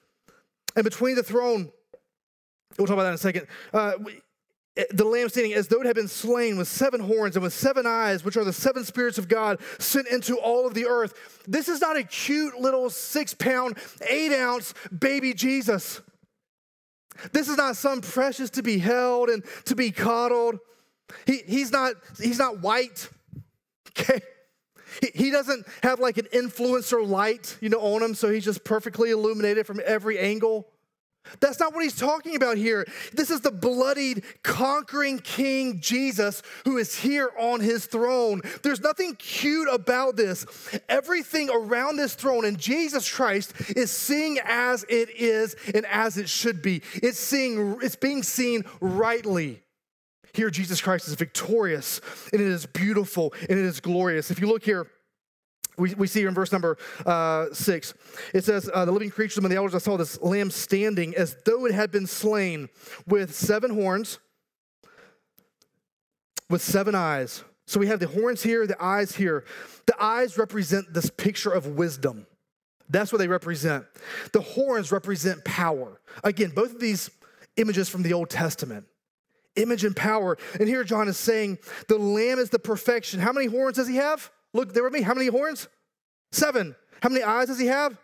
[0.75, 1.71] and between the throne,
[2.77, 3.47] we'll talk about that in a second.
[3.73, 3.93] Uh,
[4.77, 7.53] eh, the lamb standing as though it had been slain with seven horns and with
[7.53, 11.13] seven eyes, which are the seven spirits of God sent into all of the earth.
[11.47, 13.77] This is not a cute little six pound,
[14.08, 16.01] eight ounce baby Jesus.
[17.34, 20.60] This is not some precious to be held and to be coddled.
[21.25, 23.10] He, he's, not, he's not white,
[23.99, 24.21] okay?
[25.01, 28.63] He, he doesn't have like an influencer light, you know, on him, so he's just
[28.63, 30.67] perfectly illuminated from every angle.
[31.39, 32.88] That's not what he's talking about here.
[33.13, 38.41] This is the bloodied, conquering King Jesus who is here on his throne.
[38.63, 40.45] There's nothing cute about this.
[40.89, 46.29] Everything around this throne and Jesus Christ is seeing as it is and as it
[46.29, 46.82] should be.
[46.95, 49.62] It's seeing it's being seen rightly.
[50.34, 52.01] Here Jesus Christ is victorious
[52.32, 54.32] and it is beautiful and it is glorious.
[54.32, 54.88] If you look here
[55.79, 57.93] we, we see here in verse number uh, six,
[58.33, 61.35] it says, uh, The living creatures among the elders, I saw this lamb standing as
[61.45, 62.69] though it had been slain
[63.07, 64.19] with seven horns,
[66.49, 67.43] with seven eyes.
[67.65, 69.45] So we have the horns here, the eyes here.
[69.85, 72.25] The eyes represent this picture of wisdom.
[72.89, 73.85] That's what they represent.
[74.33, 76.01] The horns represent power.
[76.23, 77.11] Again, both of these
[77.57, 78.85] images from the Old Testament
[79.55, 80.37] image and power.
[80.59, 83.19] And here John is saying the lamb is the perfection.
[83.19, 84.31] How many horns does he have?
[84.53, 85.01] Look there with me.
[85.01, 85.67] How many horns?
[86.31, 86.75] Seven.
[87.01, 87.97] How many eyes does he have?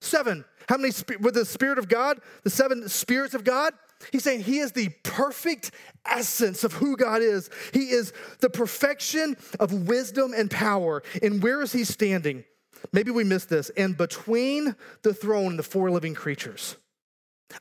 [0.00, 0.44] Seven.
[0.68, 2.20] How many with the Spirit of God?
[2.42, 3.74] The seven spirits of God?
[4.12, 5.72] He's saying he is the perfect
[6.06, 7.50] essence of who God is.
[7.72, 11.02] He is the perfection of wisdom and power.
[11.22, 12.44] And where is he standing?
[12.92, 13.70] Maybe we missed this.
[13.76, 16.76] And between the throne and the four living creatures.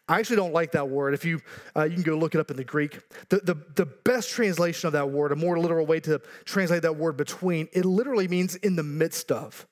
[0.08, 1.14] I actually don't like that word.
[1.14, 1.42] If you
[1.76, 3.00] uh, you can go look it up in the Greek,
[3.30, 6.98] the, the, the best translation of that word, a more literal way to translate that
[6.98, 9.68] word between, it literally means in the midst of.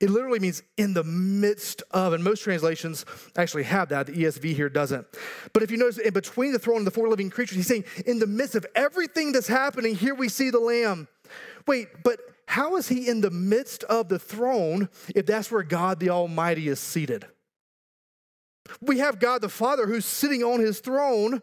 [0.00, 3.04] It literally means in the midst of, and most translations
[3.36, 4.06] actually have that.
[4.06, 5.06] The ESV here doesn't.
[5.52, 7.84] But if you notice, in between the throne and the four living creatures, he's saying,
[8.06, 11.08] in the midst of everything that's happening, here we see the Lamb.
[11.66, 16.00] Wait, but how is he in the midst of the throne if that's where God
[16.00, 17.26] the Almighty is seated?
[18.80, 21.42] We have God the Father who's sitting on his throne.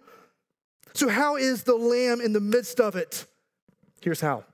[0.94, 3.26] So, how is the Lamb in the midst of it?
[4.02, 4.46] Here's how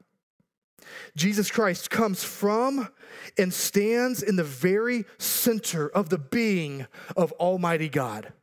[1.15, 2.89] Jesus Christ comes from
[3.37, 8.33] and stands in the very center of the being of Almighty God.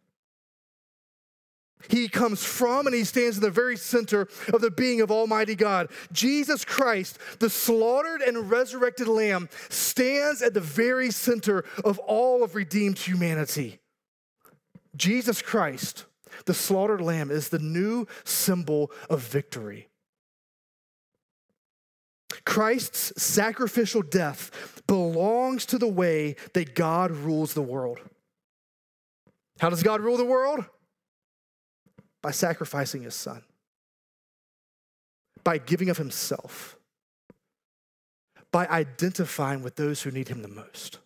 [1.89, 5.57] He comes from and he stands in the very center of the being of Almighty
[5.57, 5.91] God.
[6.13, 12.55] Jesus Christ, the slaughtered and resurrected Lamb, stands at the very center of all of
[12.55, 13.81] redeemed humanity.
[14.97, 16.05] Jesus Christ,
[16.47, 19.89] the slaughtered lamb, is the new symbol of victory.
[22.45, 28.01] Christ's sacrificial death belongs to the way that God rules the world.
[29.61, 30.65] How does God rule the world?
[32.23, 33.43] By sacrificing his son,
[35.45, 36.77] by giving of himself,
[38.51, 40.99] by identifying with those who need him the most.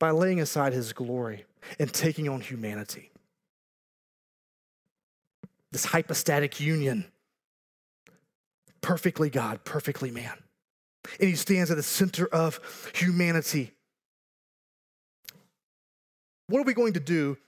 [0.00, 1.44] by laying aside his glory
[1.78, 3.10] and taking on humanity.
[5.72, 7.06] This hypostatic union,
[8.80, 10.36] perfectly God, perfectly man.
[11.18, 12.60] And he stands at the center of
[12.94, 13.72] humanity.
[16.48, 17.38] What are we going to do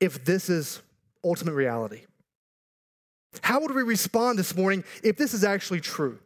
[0.00, 0.80] if this is
[1.24, 2.02] ultimate reality?
[3.42, 6.18] How would we respond this morning if this is actually true?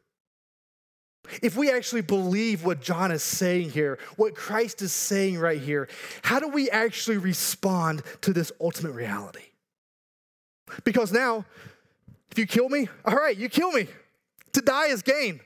[1.43, 5.89] If we actually believe what John is saying here, what Christ is saying right here,
[6.23, 9.45] how do we actually respond to this ultimate reality?
[10.85, 11.45] Because now,
[12.31, 13.87] if you kill me, all right, you kill me.
[14.53, 15.41] To die is gain.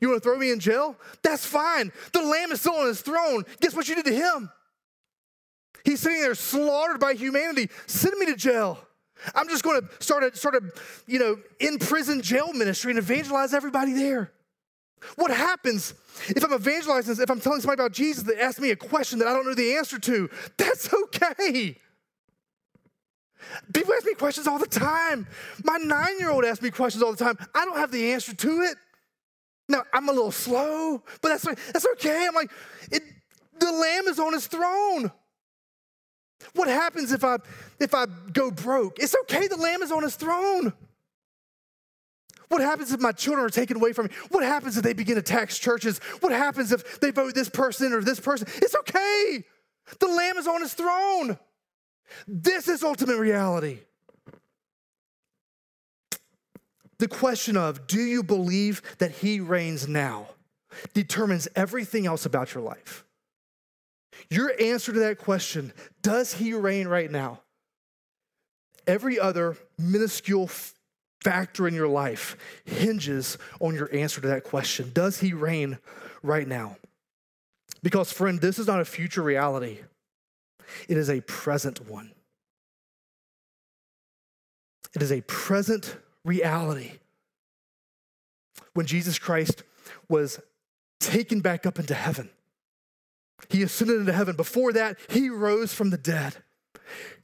[0.00, 0.96] You want to throw me in jail?
[1.22, 1.90] That's fine.
[2.12, 3.44] The Lamb is still on his throne.
[3.60, 4.50] Guess what you did to him?
[5.84, 7.70] He's sitting there slaughtered by humanity.
[7.86, 8.78] Send me to jail.
[9.34, 12.98] I'm just going to start a sort of, you know, in prison jail ministry and
[12.98, 14.32] evangelize everybody there.
[15.16, 15.94] What happens
[16.28, 19.28] if I'm evangelizing, if I'm telling somebody about Jesus that asks me a question that
[19.28, 20.30] I don't know the answer to?
[20.56, 21.78] That's okay.
[23.72, 25.26] People ask me questions all the time.
[25.62, 27.38] My nine year old asks me questions all the time.
[27.54, 28.76] I don't have the answer to it.
[29.68, 32.26] Now, I'm a little slow, but that's, that's okay.
[32.26, 32.50] I'm like,
[32.90, 33.02] it,
[33.58, 35.10] the Lamb is on his throne.
[36.54, 37.38] What happens if I
[37.80, 38.98] if I go broke?
[38.98, 40.72] It's okay, the lamb is on his throne.
[42.48, 44.12] What happens if my children are taken away from me?
[44.28, 45.98] What happens if they begin to tax churches?
[46.20, 48.46] What happens if they vote this person or this person?
[48.56, 49.44] It's okay.
[49.98, 51.38] The lamb is on his throne.
[52.28, 53.80] This is ultimate reality.
[56.98, 60.28] The question of do you believe that he reigns now
[60.94, 63.04] determines everything else about your life.
[64.30, 67.40] Your answer to that question, does he reign right now?
[68.86, 70.48] Every other minuscule
[71.22, 74.92] factor in your life hinges on your answer to that question.
[74.94, 75.78] Does he reign
[76.22, 76.76] right now?
[77.82, 79.80] Because, friend, this is not a future reality,
[80.88, 82.12] it is a present one.
[84.94, 86.92] It is a present reality.
[88.72, 89.62] When Jesus Christ
[90.08, 90.40] was
[91.00, 92.30] taken back up into heaven,
[93.48, 94.36] he ascended into heaven.
[94.36, 96.36] Before that, he rose from the dead,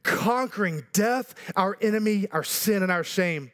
[0.02, 3.52] conquering death, our enemy, our sin, and our shame.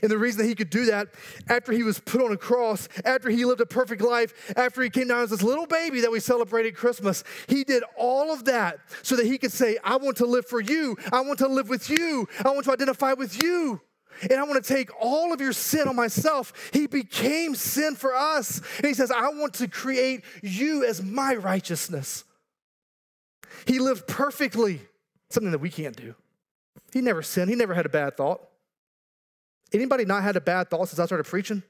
[0.00, 1.08] And the reason that he could do that,
[1.48, 4.90] after he was put on a cross, after he lived a perfect life, after he
[4.90, 8.78] came down as this little baby that we celebrated Christmas, he did all of that
[9.02, 10.96] so that he could say, I want to live for you.
[11.12, 12.28] I want to live with you.
[12.44, 13.80] I want to identify with you
[14.30, 16.70] and I want to take all of your sin on myself.
[16.72, 18.60] He became sin for us.
[18.78, 22.24] And he says, I want to create you as my righteousness.
[23.66, 24.80] He lived perfectly,
[25.30, 26.14] something that we can't do.
[26.92, 28.40] He never sinned, he never had a bad thought.
[29.72, 31.62] Anybody not had a bad thought since I started preaching?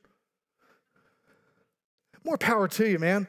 [2.24, 3.28] More power to you, man.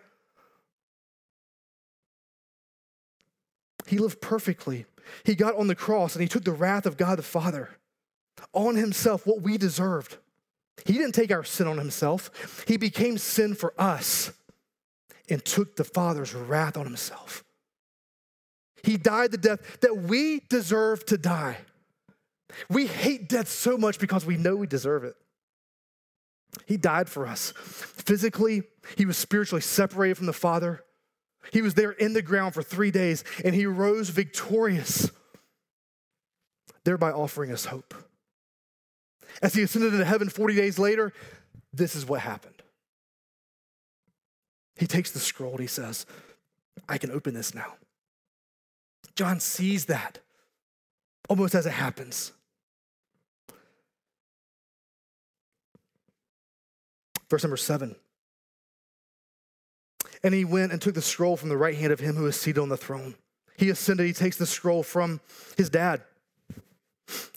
[3.86, 4.86] He lived perfectly.
[5.24, 7.70] He got on the cross and he took the wrath of God the Father
[8.54, 10.18] on himself what we deserved.
[10.86, 14.32] He didn't take our sin on himself, he became sin for us
[15.30, 17.44] and took the Father's wrath on himself.
[18.84, 21.58] He died the death that we deserve to die.
[22.70, 25.16] We hate death so much because we know we deserve it.
[26.66, 27.54] He died for us.
[27.56, 28.64] Physically,
[28.98, 30.84] he was spiritually separated from the Father.
[31.52, 35.10] He was there in the ground for three days and he rose victorious,
[36.84, 37.94] thereby offering us hope.
[39.42, 41.14] As he ascended into heaven 40 days later,
[41.74, 42.62] this is what happened.
[44.76, 46.06] He takes the scroll and he says,
[46.88, 47.74] I can open this now.
[49.16, 50.20] John sees that
[51.30, 52.32] almost as it happens.
[57.30, 57.96] Verse number seven.
[60.24, 62.40] And he went and took the scroll from the right hand of him who is
[62.40, 63.16] seated on the throne.
[63.58, 65.20] He ascended, he takes the scroll from
[65.58, 66.02] his dad.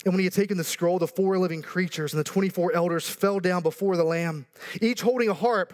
[0.05, 3.09] And when he had taken the scroll, the four living creatures and the 24 elders
[3.09, 4.46] fell down before the Lamb,
[4.81, 5.73] each holding a harp.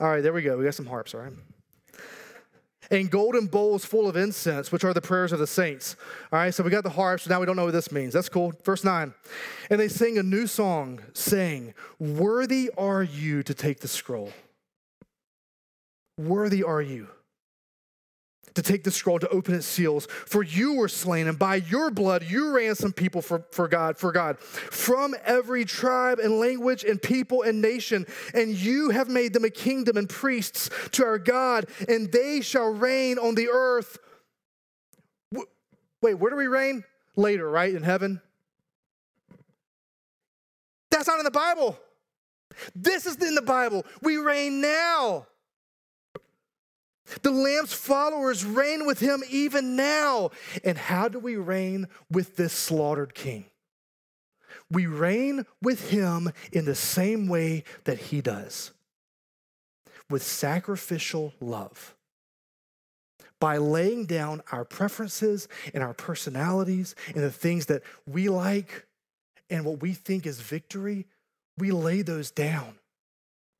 [0.00, 0.56] All right, there we go.
[0.58, 1.32] We got some harps, all right?
[2.90, 5.96] And golden bowls full of incense, which are the prayers of the saints.
[6.32, 7.24] All right, so we got the harps.
[7.24, 8.14] So now we don't know what this means.
[8.14, 8.52] That's cool.
[8.64, 9.12] Verse 9.
[9.70, 14.32] And they sing a new song, saying, Worthy are you to take the scroll.
[16.16, 17.08] Worthy are you
[18.58, 20.06] to take the scroll to open its seals.
[20.06, 24.10] For you were slain, and by your blood you ransomed people for, for God, for
[24.10, 28.04] God, from every tribe and language and people and nation.
[28.34, 32.68] And you have made them a kingdom and priests to our God, and they shall
[32.68, 33.96] reign on the earth.
[36.02, 36.82] Wait, where do we reign?
[37.14, 37.72] Later, right?
[37.72, 38.20] In heaven?
[40.90, 41.78] That's not in the Bible.
[42.74, 43.86] This is in the Bible.
[44.02, 45.28] We reign now.
[47.22, 50.30] The Lamb's followers reign with him even now.
[50.64, 53.46] And how do we reign with this slaughtered king?
[54.70, 58.72] We reign with him in the same way that he does
[60.10, 61.94] with sacrificial love.
[63.40, 68.86] By laying down our preferences and our personalities and the things that we like
[69.48, 71.06] and what we think is victory,
[71.56, 72.78] we lay those down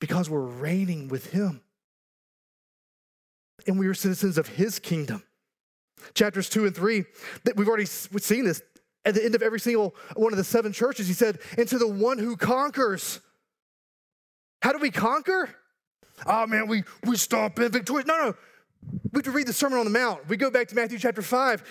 [0.00, 1.60] because we're reigning with him
[3.68, 5.22] and we are citizens of his kingdom.
[6.14, 7.04] Chapters two and three,
[7.44, 8.62] that we've already seen this
[9.04, 11.06] at the end of every single one of the seven churches.
[11.06, 13.20] He said, And to the one who conquers.
[14.62, 15.54] How do we conquer?
[16.26, 18.06] Oh man, we, we stop in victorious.
[18.06, 18.34] No, no.
[19.12, 20.28] We have to read the Sermon on the Mount.
[20.28, 21.62] We go back to Matthew chapter 5.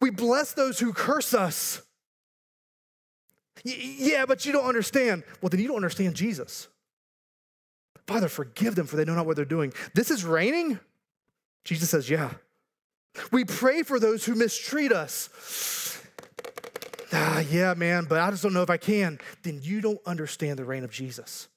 [0.00, 1.82] We bless those who curse us.
[3.64, 5.24] Y- yeah, but you don't understand.
[5.40, 6.68] Well, then you don't understand Jesus.
[8.06, 9.72] Father, forgive them for they know not what they're doing.
[9.94, 10.80] This is reigning?
[11.64, 12.32] Jesus says, Yeah.
[13.32, 16.00] We pray for those who mistreat us.
[17.12, 19.18] Ah, yeah, man, but I just don't know if I can.
[19.42, 21.48] Then you don't understand the reign of Jesus.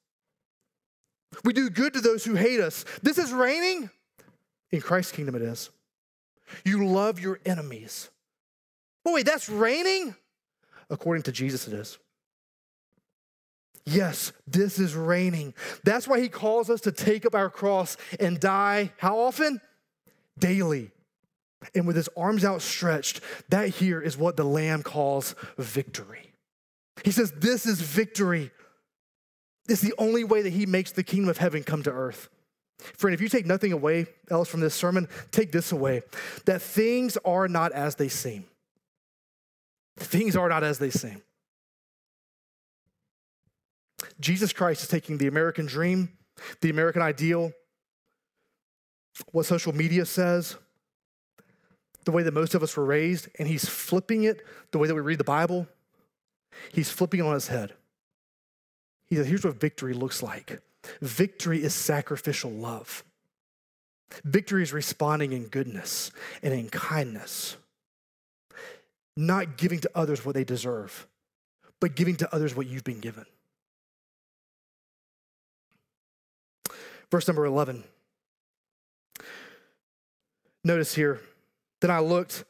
[1.43, 2.85] We do good to those who hate us.
[3.01, 3.89] This is reigning?
[4.71, 5.69] In Christ's kingdom, it is.
[6.65, 8.09] You love your enemies.
[9.05, 10.15] Wait, that's reigning?
[10.89, 11.97] According to Jesus, it is.
[13.85, 15.53] Yes, this is reigning.
[15.83, 19.59] That's why he calls us to take up our cross and die how often?
[20.37, 20.91] Daily.
[21.75, 26.33] And with his arms outstretched, that here is what the Lamb calls victory.
[27.03, 28.51] He says, This is victory.
[29.69, 32.29] It's the only way that he makes the kingdom of heaven come to earth.
[32.79, 36.01] Friend, if you take nothing away else from this sermon, take this away
[36.45, 38.45] that things are not as they seem.
[39.97, 41.21] Things are not as they seem.
[44.19, 46.09] Jesus Christ is taking the American dream,
[46.61, 47.53] the American ideal,
[49.31, 50.57] what social media says,
[52.05, 54.95] the way that most of us were raised, and he's flipping it the way that
[54.95, 55.67] we read the Bible.
[56.71, 57.73] He's flipping it on his head.
[59.05, 60.61] He says, here's what victory looks like
[61.01, 63.03] victory is sacrificial love.
[64.23, 66.11] Victory is responding in goodness
[66.41, 67.55] and in kindness,
[69.15, 71.07] not giving to others what they deserve,
[71.79, 73.25] but giving to others what you've been given.
[77.09, 77.83] Verse number 11.
[80.63, 81.19] Notice here,
[81.81, 82.45] then I looked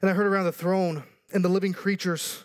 [0.00, 2.44] and I heard around the throne and the living creatures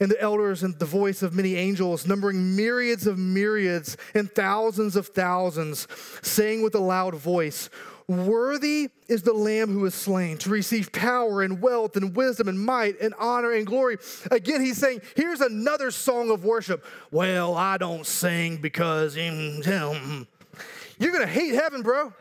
[0.00, 4.96] and the elders and the voice of many angels, numbering myriads of myriads and thousands
[4.96, 5.86] of thousands,
[6.22, 7.68] saying with a loud voice,
[8.08, 12.58] Worthy is the Lamb who is slain to receive power and wealth and wisdom and
[12.58, 13.98] might and honor and glory.
[14.32, 16.84] Again, he's saying, Here's another song of worship.
[17.12, 19.14] Well, I don't sing because.
[19.14, 20.26] Mm,
[20.98, 22.12] You're going to hate heaven, bro,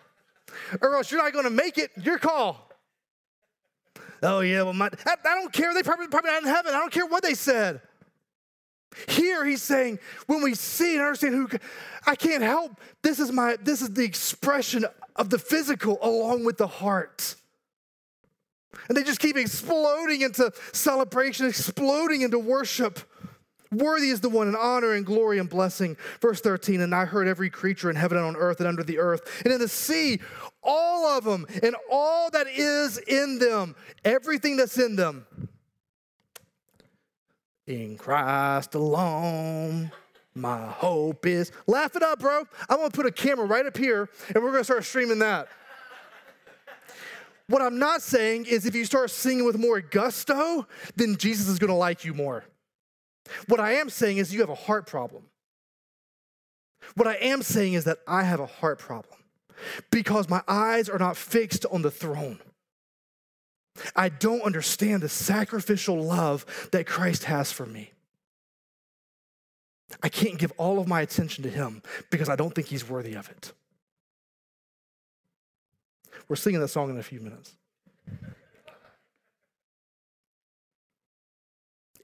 [0.81, 1.91] or else you're not going to make it.
[2.01, 2.69] Your call.
[4.21, 5.73] Oh, yeah, well, my, I, I don't care.
[5.73, 6.73] They probably, probably not in heaven.
[6.73, 7.81] I don't care what they said.
[9.07, 11.47] Here he's saying, when we see and understand who,
[12.05, 12.81] I can't help.
[13.01, 14.85] This is my, this is the expression
[15.15, 17.35] of the physical along with the heart.
[18.87, 22.99] And they just keep exploding into celebration, exploding into worship.
[23.71, 25.95] Worthy is the one in honor and glory and blessing.
[26.21, 28.97] Verse 13, and I heard every creature in heaven and on earth and under the
[28.97, 30.19] earth and in the sea,
[30.63, 35.25] all of them and all that is in them, everything that's in them.
[37.67, 39.91] In Christ alone,
[40.33, 41.51] my hope is.
[41.67, 42.45] Laugh it up, bro.
[42.69, 45.47] I'm gonna put a camera right up here and we're gonna start streaming that.
[47.45, 51.59] What I'm not saying is if you start singing with more gusto, then Jesus is
[51.59, 52.43] gonna like you more.
[53.47, 55.23] What I am saying is you have a heart problem.
[56.95, 59.17] What I am saying is that I have a heart problem
[59.91, 62.39] because my eyes are not fixed on the throne.
[63.95, 67.91] I don't understand the sacrificial love that Christ has for me.
[70.03, 73.13] I can't give all of my attention to him because I don't think he's worthy
[73.15, 73.53] of it.
[76.27, 77.55] We're singing that song in a few minutes.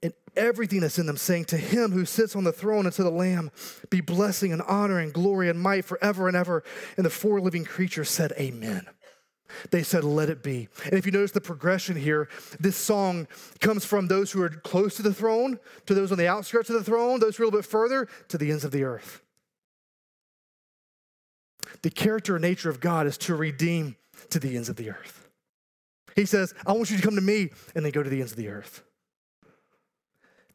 [0.04, 3.04] And everything that's in them, saying, To him who sits on the throne and to
[3.04, 3.52] the Lamb
[3.90, 6.64] be blessing and honor and glory and might forever and ever.
[6.98, 8.88] And the four living creatures said, Amen.
[9.72, 10.68] They said, Let it be.
[10.86, 12.30] And if you notice the progression here,
[12.60, 13.28] this song
[13.60, 16.76] comes from those who are close to the throne, to those on the outskirts of
[16.76, 19.22] the throne, those who are a little bit further, to the ends of the earth.
[21.82, 23.96] The character and nature of God is to redeem
[24.30, 25.30] to the ends of the earth.
[26.16, 28.32] He says, I want you to come to me, and then go to the ends
[28.32, 28.84] of the earth.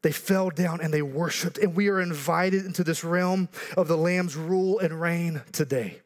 [0.01, 3.97] They fell down and they worshiped, and we are invited into this realm of the
[3.97, 6.01] Lamb's rule and reign today.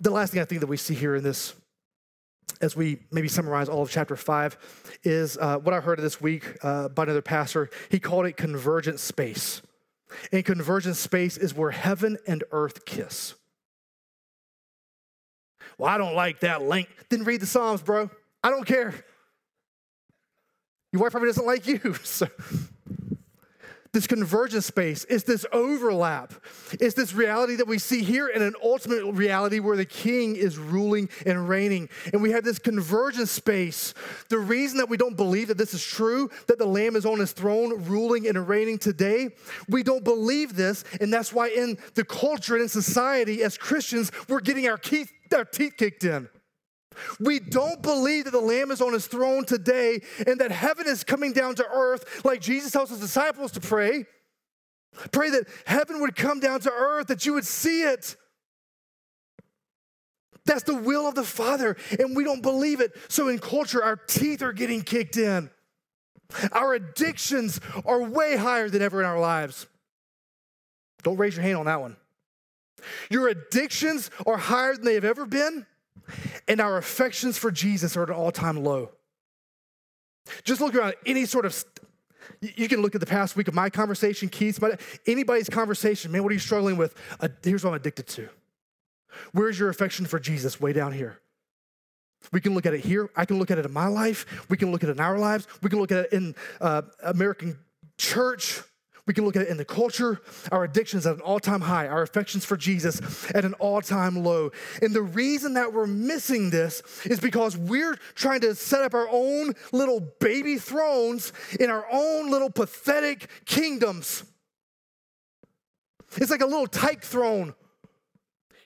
[0.00, 1.54] the last thing I think that we see here in this,
[2.60, 4.56] as we maybe summarize all of chapter five,
[5.02, 7.70] is uh, what I heard this week uh, by another pastor.
[7.88, 9.62] He called it convergent space.
[10.32, 13.34] And convergent space is where heaven and earth kiss.
[15.76, 16.88] Well, I don't like that link.
[17.08, 18.10] Then read the Psalms, bro.
[18.42, 18.94] I don't care.
[20.92, 21.94] Your wife probably doesn't like you.
[22.04, 22.28] So
[23.92, 26.32] this convergence space, is this overlap.
[26.72, 30.58] It's this reality that we see here in an ultimate reality where the king is
[30.58, 31.88] ruling and reigning.
[32.12, 33.94] And we have this convergence space.
[34.28, 37.18] The reason that we don't believe that this is true, that the Lamb is on
[37.18, 39.30] his throne ruling and reigning today,
[39.68, 40.84] we don't believe this.
[41.00, 45.12] And that's why in the culture and in society, as Christians, we're getting our teeth,
[45.34, 46.28] our teeth kicked in.
[47.20, 51.04] We don't believe that the Lamb is on his throne today and that heaven is
[51.04, 54.06] coming down to earth like Jesus tells his disciples to pray.
[55.12, 58.16] Pray that heaven would come down to earth, that you would see it.
[60.44, 62.92] That's the will of the Father, and we don't believe it.
[63.08, 65.50] So in culture, our teeth are getting kicked in.
[66.52, 69.66] Our addictions are way higher than ever in our lives.
[71.02, 71.96] Don't raise your hand on that one.
[73.10, 75.66] Your addictions are higher than they have ever been
[76.46, 78.90] and our affections for Jesus are at an all time low.
[80.44, 81.64] Just look around any sort of,
[82.40, 86.22] you can look at the past week of my conversation, Keith's, but anybody's conversation, man,
[86.22, 86.94] what are you struggling with?
[87.20, 88.28] Uh, here's what I'm addicted to.
[89.32, 90.60] Where's your affection for Jesus?
[90.60, 91.18] Way down here.
[92.32, 93.08] We can look at it here.
[93.16, 94.46] I can look at it in my life.
[94.50, 95.46] We can look at it in our lives.
[95.62, 97.58] We can look at it in uh, American
[97.96, 98.60] church.
[99.08, 100.20] We can look at it in the culture.
[100.52, 103.00] Our addictions at an all time high, our affections for Jesus
[103.34, 104.50] at an all time low.
[104.82, 109.08] And the reason that we're missing this is because we're trying to set up our
[109.10, 114.24] own little baby thrones in our own little pathetic kingdoms.
[116.18, 117.54] It's like a little tyke throne.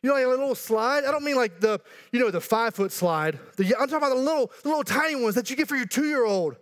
[0.03, 1.05] You know, like a little slide.
[1.05, 1.81] I don't mean like the,
[2.11, 3.39] you know, the five foot slide.
[3.57, 5.87] The, I'm talking about the little, the little tiny ones that you get for your
[5.87, 6.57] two year old.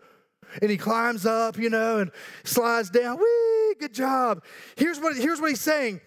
[0.61, 2.11] And he climbs up, you know, and
[2.45, 3.19] slides down.
[3.19, 3.51] Whee!
[3.81, 4.45] good job.
[4.77, 6.01] Here's what, here's what he's saying.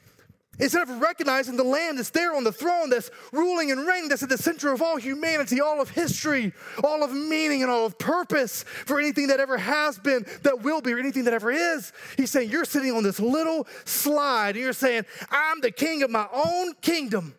[0.59, 4.21] Instead of recognizing the Lamb that's there on the throne, that's ruling and reigning, that's
[4.21, 7.97] at the center of all humanity, all of history, all of meaning, and all of
[7.97, 11.91] purpose for anything that ever has been, that will be, or anything that ever is.
[12.17, 16.11] He's saying, You're sitting on this little slide, and you're saying, I'm the king of
[16.11, 17.33] my own kingdom.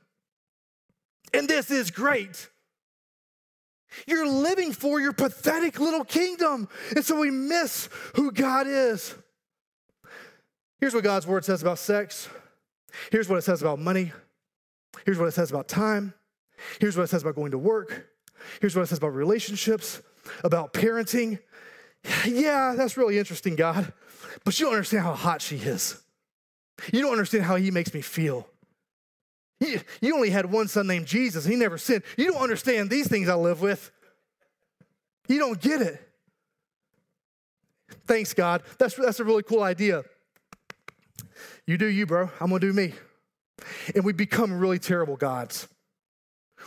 [1.33, 2.49] And this is great.
[4.07, 6.69] You're living for your pathetic little kingdom.
[6.95, 9.15] And so we miss who God is.
[10.81, 12.29] Here's what God's word says about sex.
[13.11, 14.13] Here's what it says about money.
[15.05, 16.15] Here's what it says about time.
[16.81, 18.09] Here's what it says about going to work.
[18.61, 20.03] Here's what it says about relationships,
[20.43, 21.39] about parenting.
[22.27, 23.93] Yeah, that's really interesting, God.
[24.45, 26.01] But you don't understand how hot she is.
[26.93, 28.47] You don't understand how he makes me feel.
[30.01, 32.03] You only had one son named Jesus, he never sinned.
[32.17, 33.91] You don't understand these things I live with.
[35.29, 36.01] You don't get it.
[38.07, 38.63] Thanks, God.
[38.79, 40.05] That's, that's a really cool idea.
[41.67, 42.31] You do you, bro.
[42.41, 42.93] I'm going to do me.
[43.95, 45.69] And we become really terrible gods.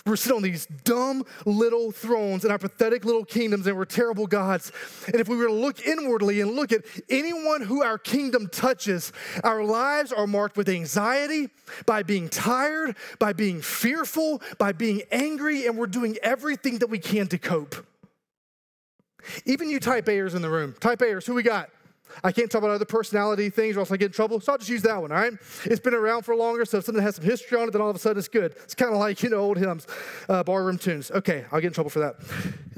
[0.06, 4.28] We're sitting on these dumb little thrones in our pathetic little kingdoms, and we're terrible
[4.28, 4.72] gods.
[5.08, 9.12] And if we were to look inwardly and look at anyone who our kingdom touches,
[9.44, 11.50] our lives are marked with anxiety,
[11.86, 17.00] by being tired, by being fearful, by being angry, and we're doing everything that we
[17.00, 17.86] can to cope.
[19.46, 20.74] Even you type A'ers in the room.
[20.80, 21.70] Type A'ers, who we got?
[22.24, 24.40] I can't talk about other personality things or else I get in trouble.
[24.40, 25.34] So I'll just use that one, all right?
[25.66, 27.90] It's been around for longer, so if something has some history on it, then all
[27.90, 28.54] of a sudden it's good.
[28.64, 29.88] It's kind of like, you know, old hymns,
[30.30, 31.12] uh, barroom tunes.
[31.12, 32.16] Okay, I'll get in trouble for that.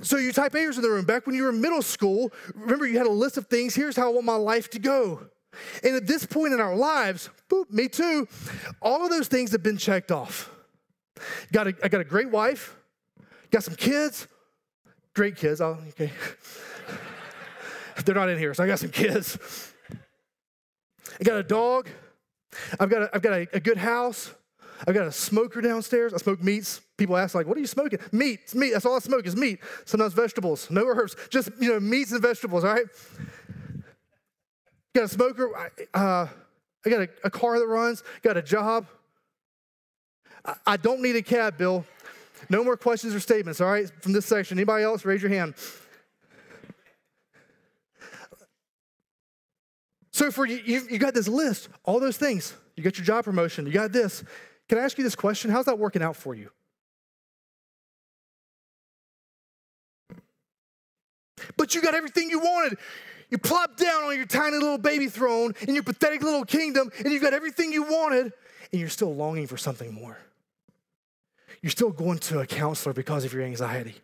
[0.01, 1.05] So you type A'ers in the room.
[1.05, 3.75] Back when you were in middle school, remember you had a list of things.
[3.75, 5.27] Here's how I want my life to go.
[5.83, 8.27] And at this point in our lives, boop, me too,
[8.81, 10.49] all of those things have been checked off.
[11.51, 12.75] Got a, I got a great wife,
[13.51, 14.27] got some kids,
[15.13, 15.59] great kids.
[15.59, 16.11] I'll, okay.
[18.05, 19.37] They're not in here, so I got some kids.
[21.19, 21.89] I got a dog.
[22.79, 24.33] I've got a, I've got a, a good house.
[24.87, 26.13] I've got a smoker downstairs.
[26.13, 26.81] I smoke meats.
[26.97, 27.99] People ask, like, what are you smoking?
[28.11, 28.55] Meat.
[28.55, 28.71] Meat.
[28.71, 29.59] That's all I smoke is meat.
[29.85, 30.71] Sometimes vegetables.
[30.71, 31.15] No herbs.
[31.29, 32.85] Just, you know, meats and vegetables, all right?
[34.95, 35.71] Got a smoker.
[35.93, 36.27] Uh,
[36.85, 38.03] I got a, a, car that runs.
[38.21, 38.87] Got a job.
[40.45, 41.85] I, I don't need a cab, Bill.
[42.49, 44.57] No more questions or statements, all right, from this section.
[44.57, 45.03] Anybody else?
[45.03, 45.55] Raise your hand.
[50.19, 52.53] So for you, you, you got this list, all those things.
[52.75, 54.21] You got your job promotion, you got this.
[54.67, 55.49] Can I ask you this question?
[55.49, 56.49] How's that working out for you?
[61.55, 62.77] But you got everything you wanted.
[63.29, 67.13] You plop down on your tiny little baby throne in your pathetic little kingdom, and
[67.13, 68.33] you've got everything you wanted,
[68.73, 70.17] and you're still longing for something more.
[71.61, 73.95] you're still going to a counselor because of your anxiety.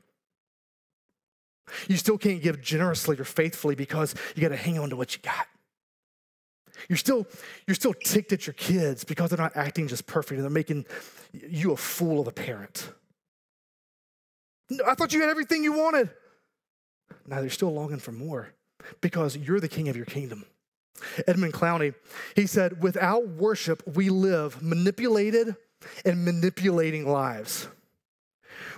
[1.90, 5.14] You still can't give generously or faithfully because you got to hang on to what
[5.14, 5.48] you got.
[6.90, 7.26] You're still,
[7.68, 10.86] you're still ticked at your kids because they're not acting just perfect and they're making
[11.34, 12.92] you a fool of a parent.
[14.86, 16.10] I thought you had everything you wanted.
[17.28, 18.54] Now they're still longing for more
[19.02, 20.46] because you're the king of your kingdom.
[21.28, 21.94] Edmund Clowney,
[22.36, 25.56] he said, without worship, we live manipulated
[26.06, 27.68] and manipulating lives.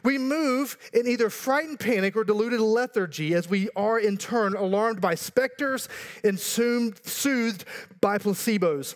[0.03, 5.01] We move in either frightened panic or deluded lethargy as we are in turn alarmed
[5.01, 5.89] by specters
[6.23, 7.65] and soothed
[8.01, 8.95] by placebos.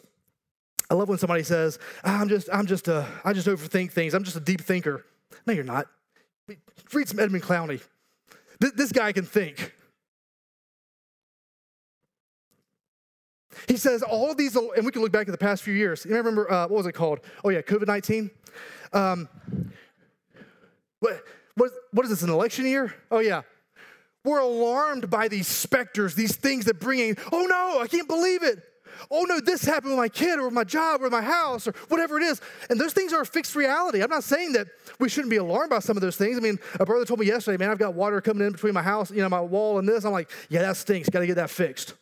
[0.89, 4.13] I love when somebody says, I'm just, I'm just a, I just overthink things.
[4.13, 5.05] I'm just a deep thinker.
[5.47, 5.87] No, you're not.
[6.93, 7.81] Read some Edmund Clowney.
[8.59, 9.73] This guy can think.
[13.67, 16.05] He says all these, and we can look back at the past few years.
[16.05, 17.19] You remember, uh, what was it called?
[17.43, 18.29] Oh, yeah, COVID 19.
[18.93, 19.29] Um,
[21.01, 21.23] what,
[21.55, 22.95] what, what is this, an election year?
[23.11, 23.41] Oh, yeah.
[24.23, 28.43] We're alarmed by these specters, these things that bring in, oh no, I can't believe
[28.43, 28.63] it.
[29.09, 31.73] Oh no, this happened with my kid or with my job or my house or
[31.87, 32.39] whatever it is.
[32.69, 34.03] And those things are a fixed reality.
[34.03, 34.67] I'm not saying that
[34.99, 36.37] we shouldn't be alarmed by some of those things.
[36.37, 38.83] I mean, a brother told me yesterday, man, I've got water coming in between my
[38.83, 40.05] house, you know, my wall and this.
[40.05, 41.09] I'm like, yeah, that stinks.
[41.09, 41.95] Got to get that fixed.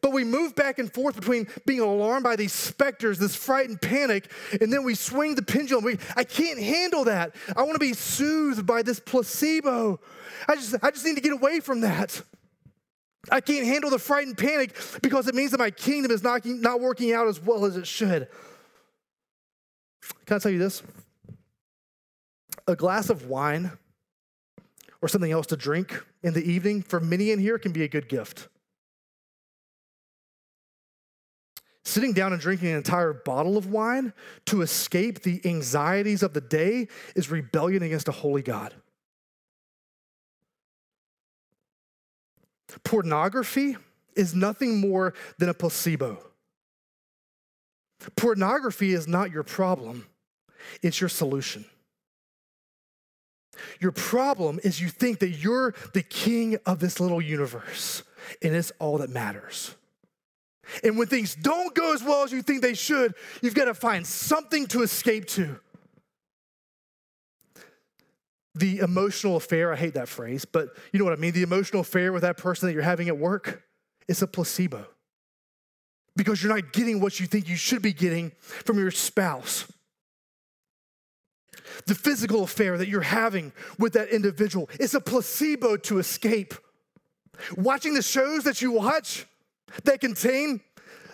[0.00, 4.30] But we move back and forth between being alarmed by these specters, this frightened panic,
[4.60, 5.84] and then we swing the pendulum.
[5.84, 7.34] We, I can't handle that.
[7.56, 10.00] I want to be soothed by this placebo.
[10.48, 12.22] I just, I just need to get away from that.
[13.30, 16.80] I can't handle the frightened panic because it means that my kingdom is not, not
[16.80, 18.28] working out as well as it should.
[20.26, 20.82] Can I tell you this?
[22.66, 23.72] A glass of wine
[25.00, 27.88] or something else to drink in the evening for many in here can be a
[27.88, 28.48] good gift.
[31.84, 34.14] Sitting down and drinking an entire bottle of wine
[34.46, 38.72] to escape the anxieties of the day is rebellion against a holy God.
[42.84, 43.76] Pornography
[44.16, 46.18] is nothing more than a placebo.
[48.16, 50.06] Pornography is not your problem,
[50.82, 51.64] it's your solution.
[53.78, 58.02] Your problem is you think that you're the king of this little universe,
[58.42, 59.74] and it's all that matters.
[60.82, 63.74] And when things don't go as well as you think they should, you've got to
[63.74, 65.58] find something to escape to.
[68.54, 71.32] The emotional affair, I hate that phrase, but you know what I mean?
[71.32, 73.64] The emotional affair with that person that you're having at work,
[74.08, 74.86] it's a placebo.
[76.16, 79.66] Because you're not getting what you think you should be getting from your spouse.
[81.86, 86.54] The physical affair that you're having with that individual is a placebo to escape.
[87.56, 89.26] Watching the shows that you watch,
[89.84, 90.60] that contain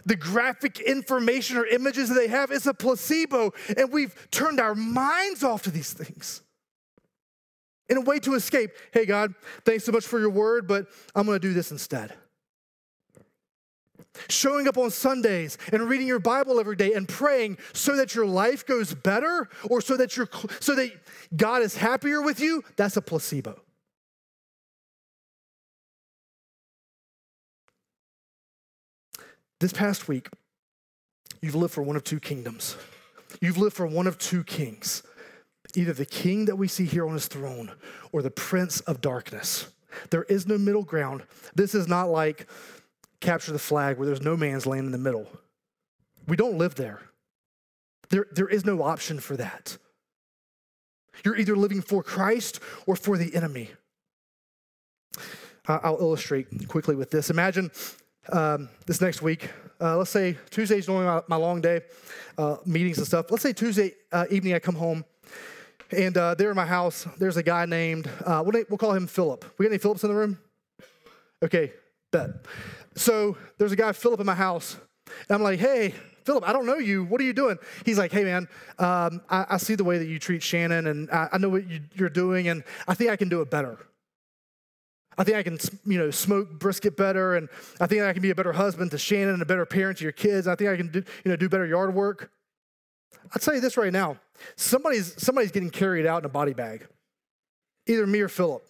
[0.07, 4.74] the graphic information or images that they have is a placebo, and we've turned our
[4.74, 6.42] minds off to these things.
[7.88, 9.34] In a way to escape, hey, God,
[9.64, 12.14] thanks so much for your word, but I'm gonna do this instead.
[14.28, 18.26] Showing up on Sundays and reading your Bible every day and praying so that your
[18.26, 20.28] life goes better or so that, you're,
[20.61, 20.90] so that
[21.36, 23.61] God is happier with you, that's a placebo.
[29.61, 30.28] This past week,
[31.42, 32.76] you've lived for one of two kingdoms.
[33.40, 35.02] You've lived for one of two kings
[35.76, 37.70] either the king that we see here on his throne
[38.11, 39.70] or the prince of darkness.
[40.11, 41.22] There is no middle ground.
[41.54, 42.48] This is not like
[43.20, 45.28] capture the flag where there's no man's land in the middle.
[46.26, 47.00] We don't live there.
[48.08, 49.78] There, there is no option for that.
[51.24, 53.70] You're either living for Christ or for the enemy.
[55.68, 57.30] I'll illustrate quickly with this.
[57.30, 57.70] Imagine
[58.33, 59.51] um, this next week.
[59.81, 61.81] Uh, let's say Tuesday's normally my, my long day,
[62.37, 63.31] uh, meetings and stuff.
[63.31, 65.05] Let's say Tuesday uh, evening I come home,
[65.91, 69.07] and uh, there in my house, there's a guy named, uh, we'll, we'll call him
[69.07, 69.45] Philip.
[69.59, 70.39] We got any Phillips in the room?
[71.43, 71.72] Okay,
[72.12, 72.31] bet.
[72.95, 74.76] So there's a guy, Philip, in my house,
[75.07, 77.05] and I'm like, hey, Philip, I don't know you.
[77.05, 77.59] What are you doing?
[77.85, 81.11] He's like, hey, man, um, I, I, see the way that you treat Shannon, and
[81.11, 83.78] I, I know what you, you're doing, and I think I can do it better.
[85.18, 87.48] I think I can, you know, smoke brisket better, and
[87.80, 90.04] I think I can be a better husband to Shannon and a better parent to
[90.04, 90.46] your kids.
[90.46, 92.30] I think I can, do, you know, do better yard work.
[93.32, 94.16] I'll tell you this right now:
[94.56, 96.86] somebody's somebody's getting carried out in a body bag,
[97.86, 98.66] either me or Philip.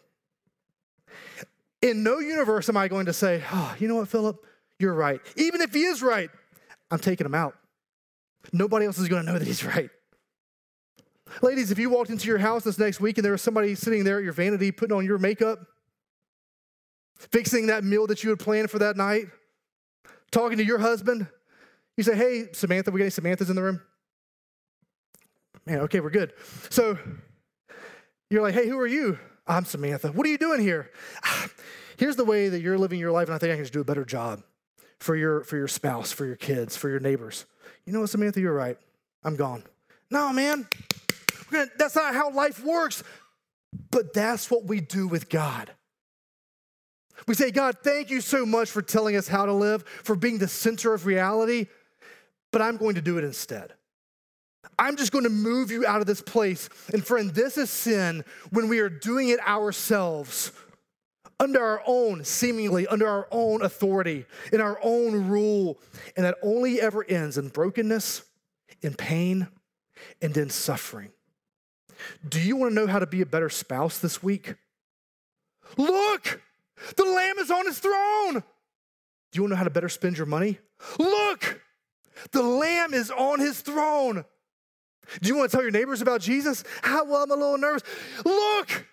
[1.82, 4.44] In no universe am I going to say, "Oh, you know what, Philip,
[4.78, 6.30] you're right." Even if he is right,
[6.90, 7.56] I'm taking him out.
[8.52, 9.90] Nobody else is going to know that he's right.
[11.42, 14.02] Ladies, if you walked into your house this next week and there was somebody sitting
[14.02, 15.60] there at your vanity putting on your makeup,
[17.30, 19.26] fixing that meal that you had planned for that night,
[20.30, 21.26] talking to your husband.
[21.96, 23.82] You say, hey, Samantha, we got any Samanthas in the room?
[25.66, 26.32] Man, okay, we're good.
[26.70, 26.98] So
[28.30, 29.18] you're like, hey, who are you?
[29.46, 30.08] I'm Samantha.
[30.08, 30.90] What are you doing here?
[31.98, 33.80] Here's the way that you're living your life, and I think I can just do
[33.80, 34.42] a better job
[34.98, 37.44] for your for your spouse, for your kids, for your neighbors.
[37.84, 38.78] You know what, Samantha, you're right.
[39.22, 39.64] I'm gone.
[40.10, 40.66] No, man.
[41.50, 43.02] That's not how life works.
[43.90, 45.70] But that's what we do with God.
[47.26, 50.38] We say, God, thank you so much for telling us how to live, for being
[50.38, 51.66] the center of reality,
[52.52, 53.74] but I'm going to do it instead.
[54.78, 56.68] I'm just going to move you out of this place.
[56.92, 60.52] And friend, this is sin when we are doing it ourselves
[61.38, 65.78] under our own, seemingly under our own authority, in our own rule,
[66.16, 68.22] and that only ever ends in brokenness,
[68.82, 69.48] in pain,
[70.20, 71.10] and in suffering.
[72.26, 74.54] Do you want to know how to be a better spouse this week?
[75.76, 76.42] Look,
[76.96, 78.34] the Lamb is on his throne.
[78.34, 80.58] Do you want to know how to better spend your money?
[80.98, 81.60] Look,
[82.32, 84.24] the Lamb is on his throne.
[85.20, 86.64] Do you want to tell your neighbors about Jesus?
[86.82, 87.82] How, well, I'm a little nervous.
[88.24, 88.86] Look,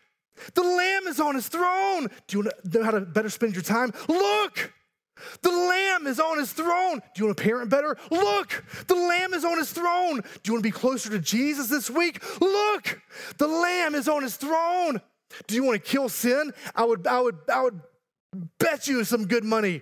[0.54, 2.08] the Lamb is on his throne.
[2.28, 3.94] Do you want to know how to better spend your time?
[4.08, 4.74] Look,
[5.42, 7.00] the Lamb is on his throne.
[7.00, 7.98] Do you want to parent better?
[8.12, 10.22] Look, the Lamb is on his throne.
[10.22, 12.24] Do you want to be closer to Jesus this week?
[12.40, 13.02] Look,
[13.38, 15.02] the Lamb is on his throne.
[15.48, 16.54] Do you want to kill sin?
[16.76, 17.80] I would, I would, I would
[18.60, 19.82] bet you some good money.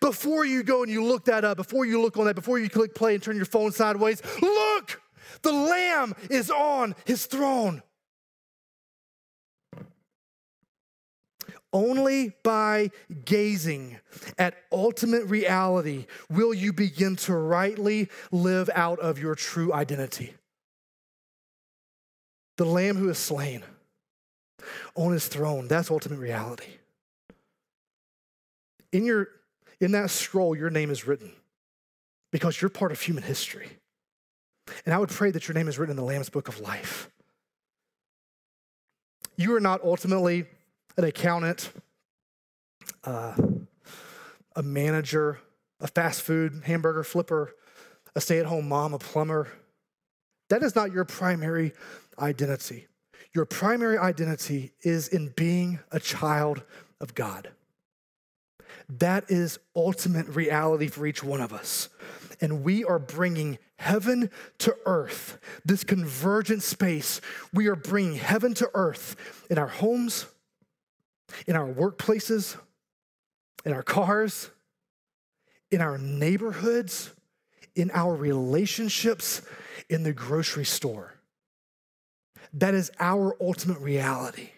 [0.00, 2.68] Before you go and you look that up, before you look on that, before you
[2.68, 5.00] click play and turn your phone sideways, look,
[5.42, 7.82] the Lamb is on his throne.
[11.72, 12.90] Only by
[13.24, 13.98] gazing
[14.36, 20.34] at ultimate reality will you begin to rightly live out of your true identity.
[22.58, 23.62] The Lamb who is slain
[24.94, 26.78] on his throne, that's ultimate reality.
[28.92, 29.28] In, your,
[29.80, 31.32] in that scroll, your name is written
[32.30, 33.68] because you're part of human history.
[34.84, 37.10] And I would pray that your name is written in the Lamb's book of life.
[39.36, 40.46] You are not ultimately
[40.96, 41.70] an accountant,
[43.04, 43.34] uh,
[44.54, 45.38] a manager,
[45.80, 47.54] a fast food hamburger flipper,
[48.14, 49.48] a stay at home mom, a plumber.
[50.48, 51.72] That is not your primary
[52.18, 52.86] identity.
[53.34, 56.62] Your primary identity is in being a child
[57.00, 57.50] of God.
[58.88, 61.88] That is ultimate reality for each one of us.
[62.40, 67.20] And we are bringing heaven to earth, this convergent space.
[67.52, 69.16] We are bringing heaven to earth
[69.48, 70.26] in our homes,
[71.46, 72.56] in our workplaces,
[73.64, 74.50] in our cars,
[75.70, 77.14] in our neighborhoods,
[77.74, 79.42] in our relationships,
[79.88, 81.11] in the grocery store.
[82.52, 84.50] That is our ultimate reality.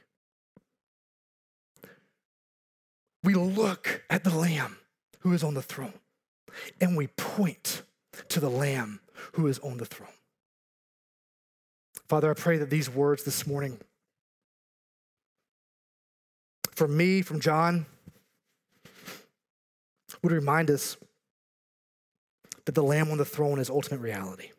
[3.22, 4.76] We look at the Lamb
[5.20, 5.94] who is on the throne
[6.80, 7.82] and we point
[8.28, 9.00] to the Lamb
[9.32, 10.10] who is on the throne.
[12.08, 13.78] Father, I pray that these words this morning
[16.72, 17.86] from me, from John,
[20.22, 20.96] would remind us
[22.64, 24.50] that the Lamb on the throne is ultimate reality.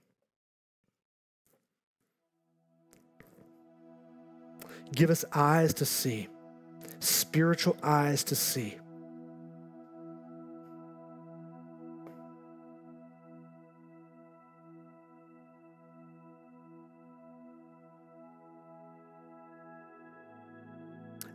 [4.93, 6.27] Give us eyes to see,
[6.99, 8.77] spiritual eyes to see.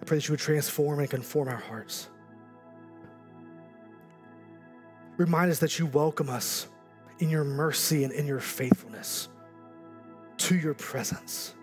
[0.00, 2.08] I pray that you would transform and conform our hearts.
[5.18, 6.66] Remind us that you welcome us
[7.18, 9.28] in your mercy and in your faithfulness
[10.38, 11.54] to your presence.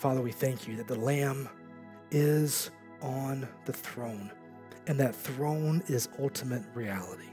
[0.00, 1.46] Father, we thank you that the Lamb
[2.10, 2.70] is
[3.02, 4.30] on the throne,
[4.86, 7.28] and that throne is ultimate reality.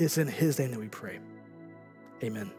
[0.00, 1.20] It's in His name that we pray.
[2.24, 2.50] Amen.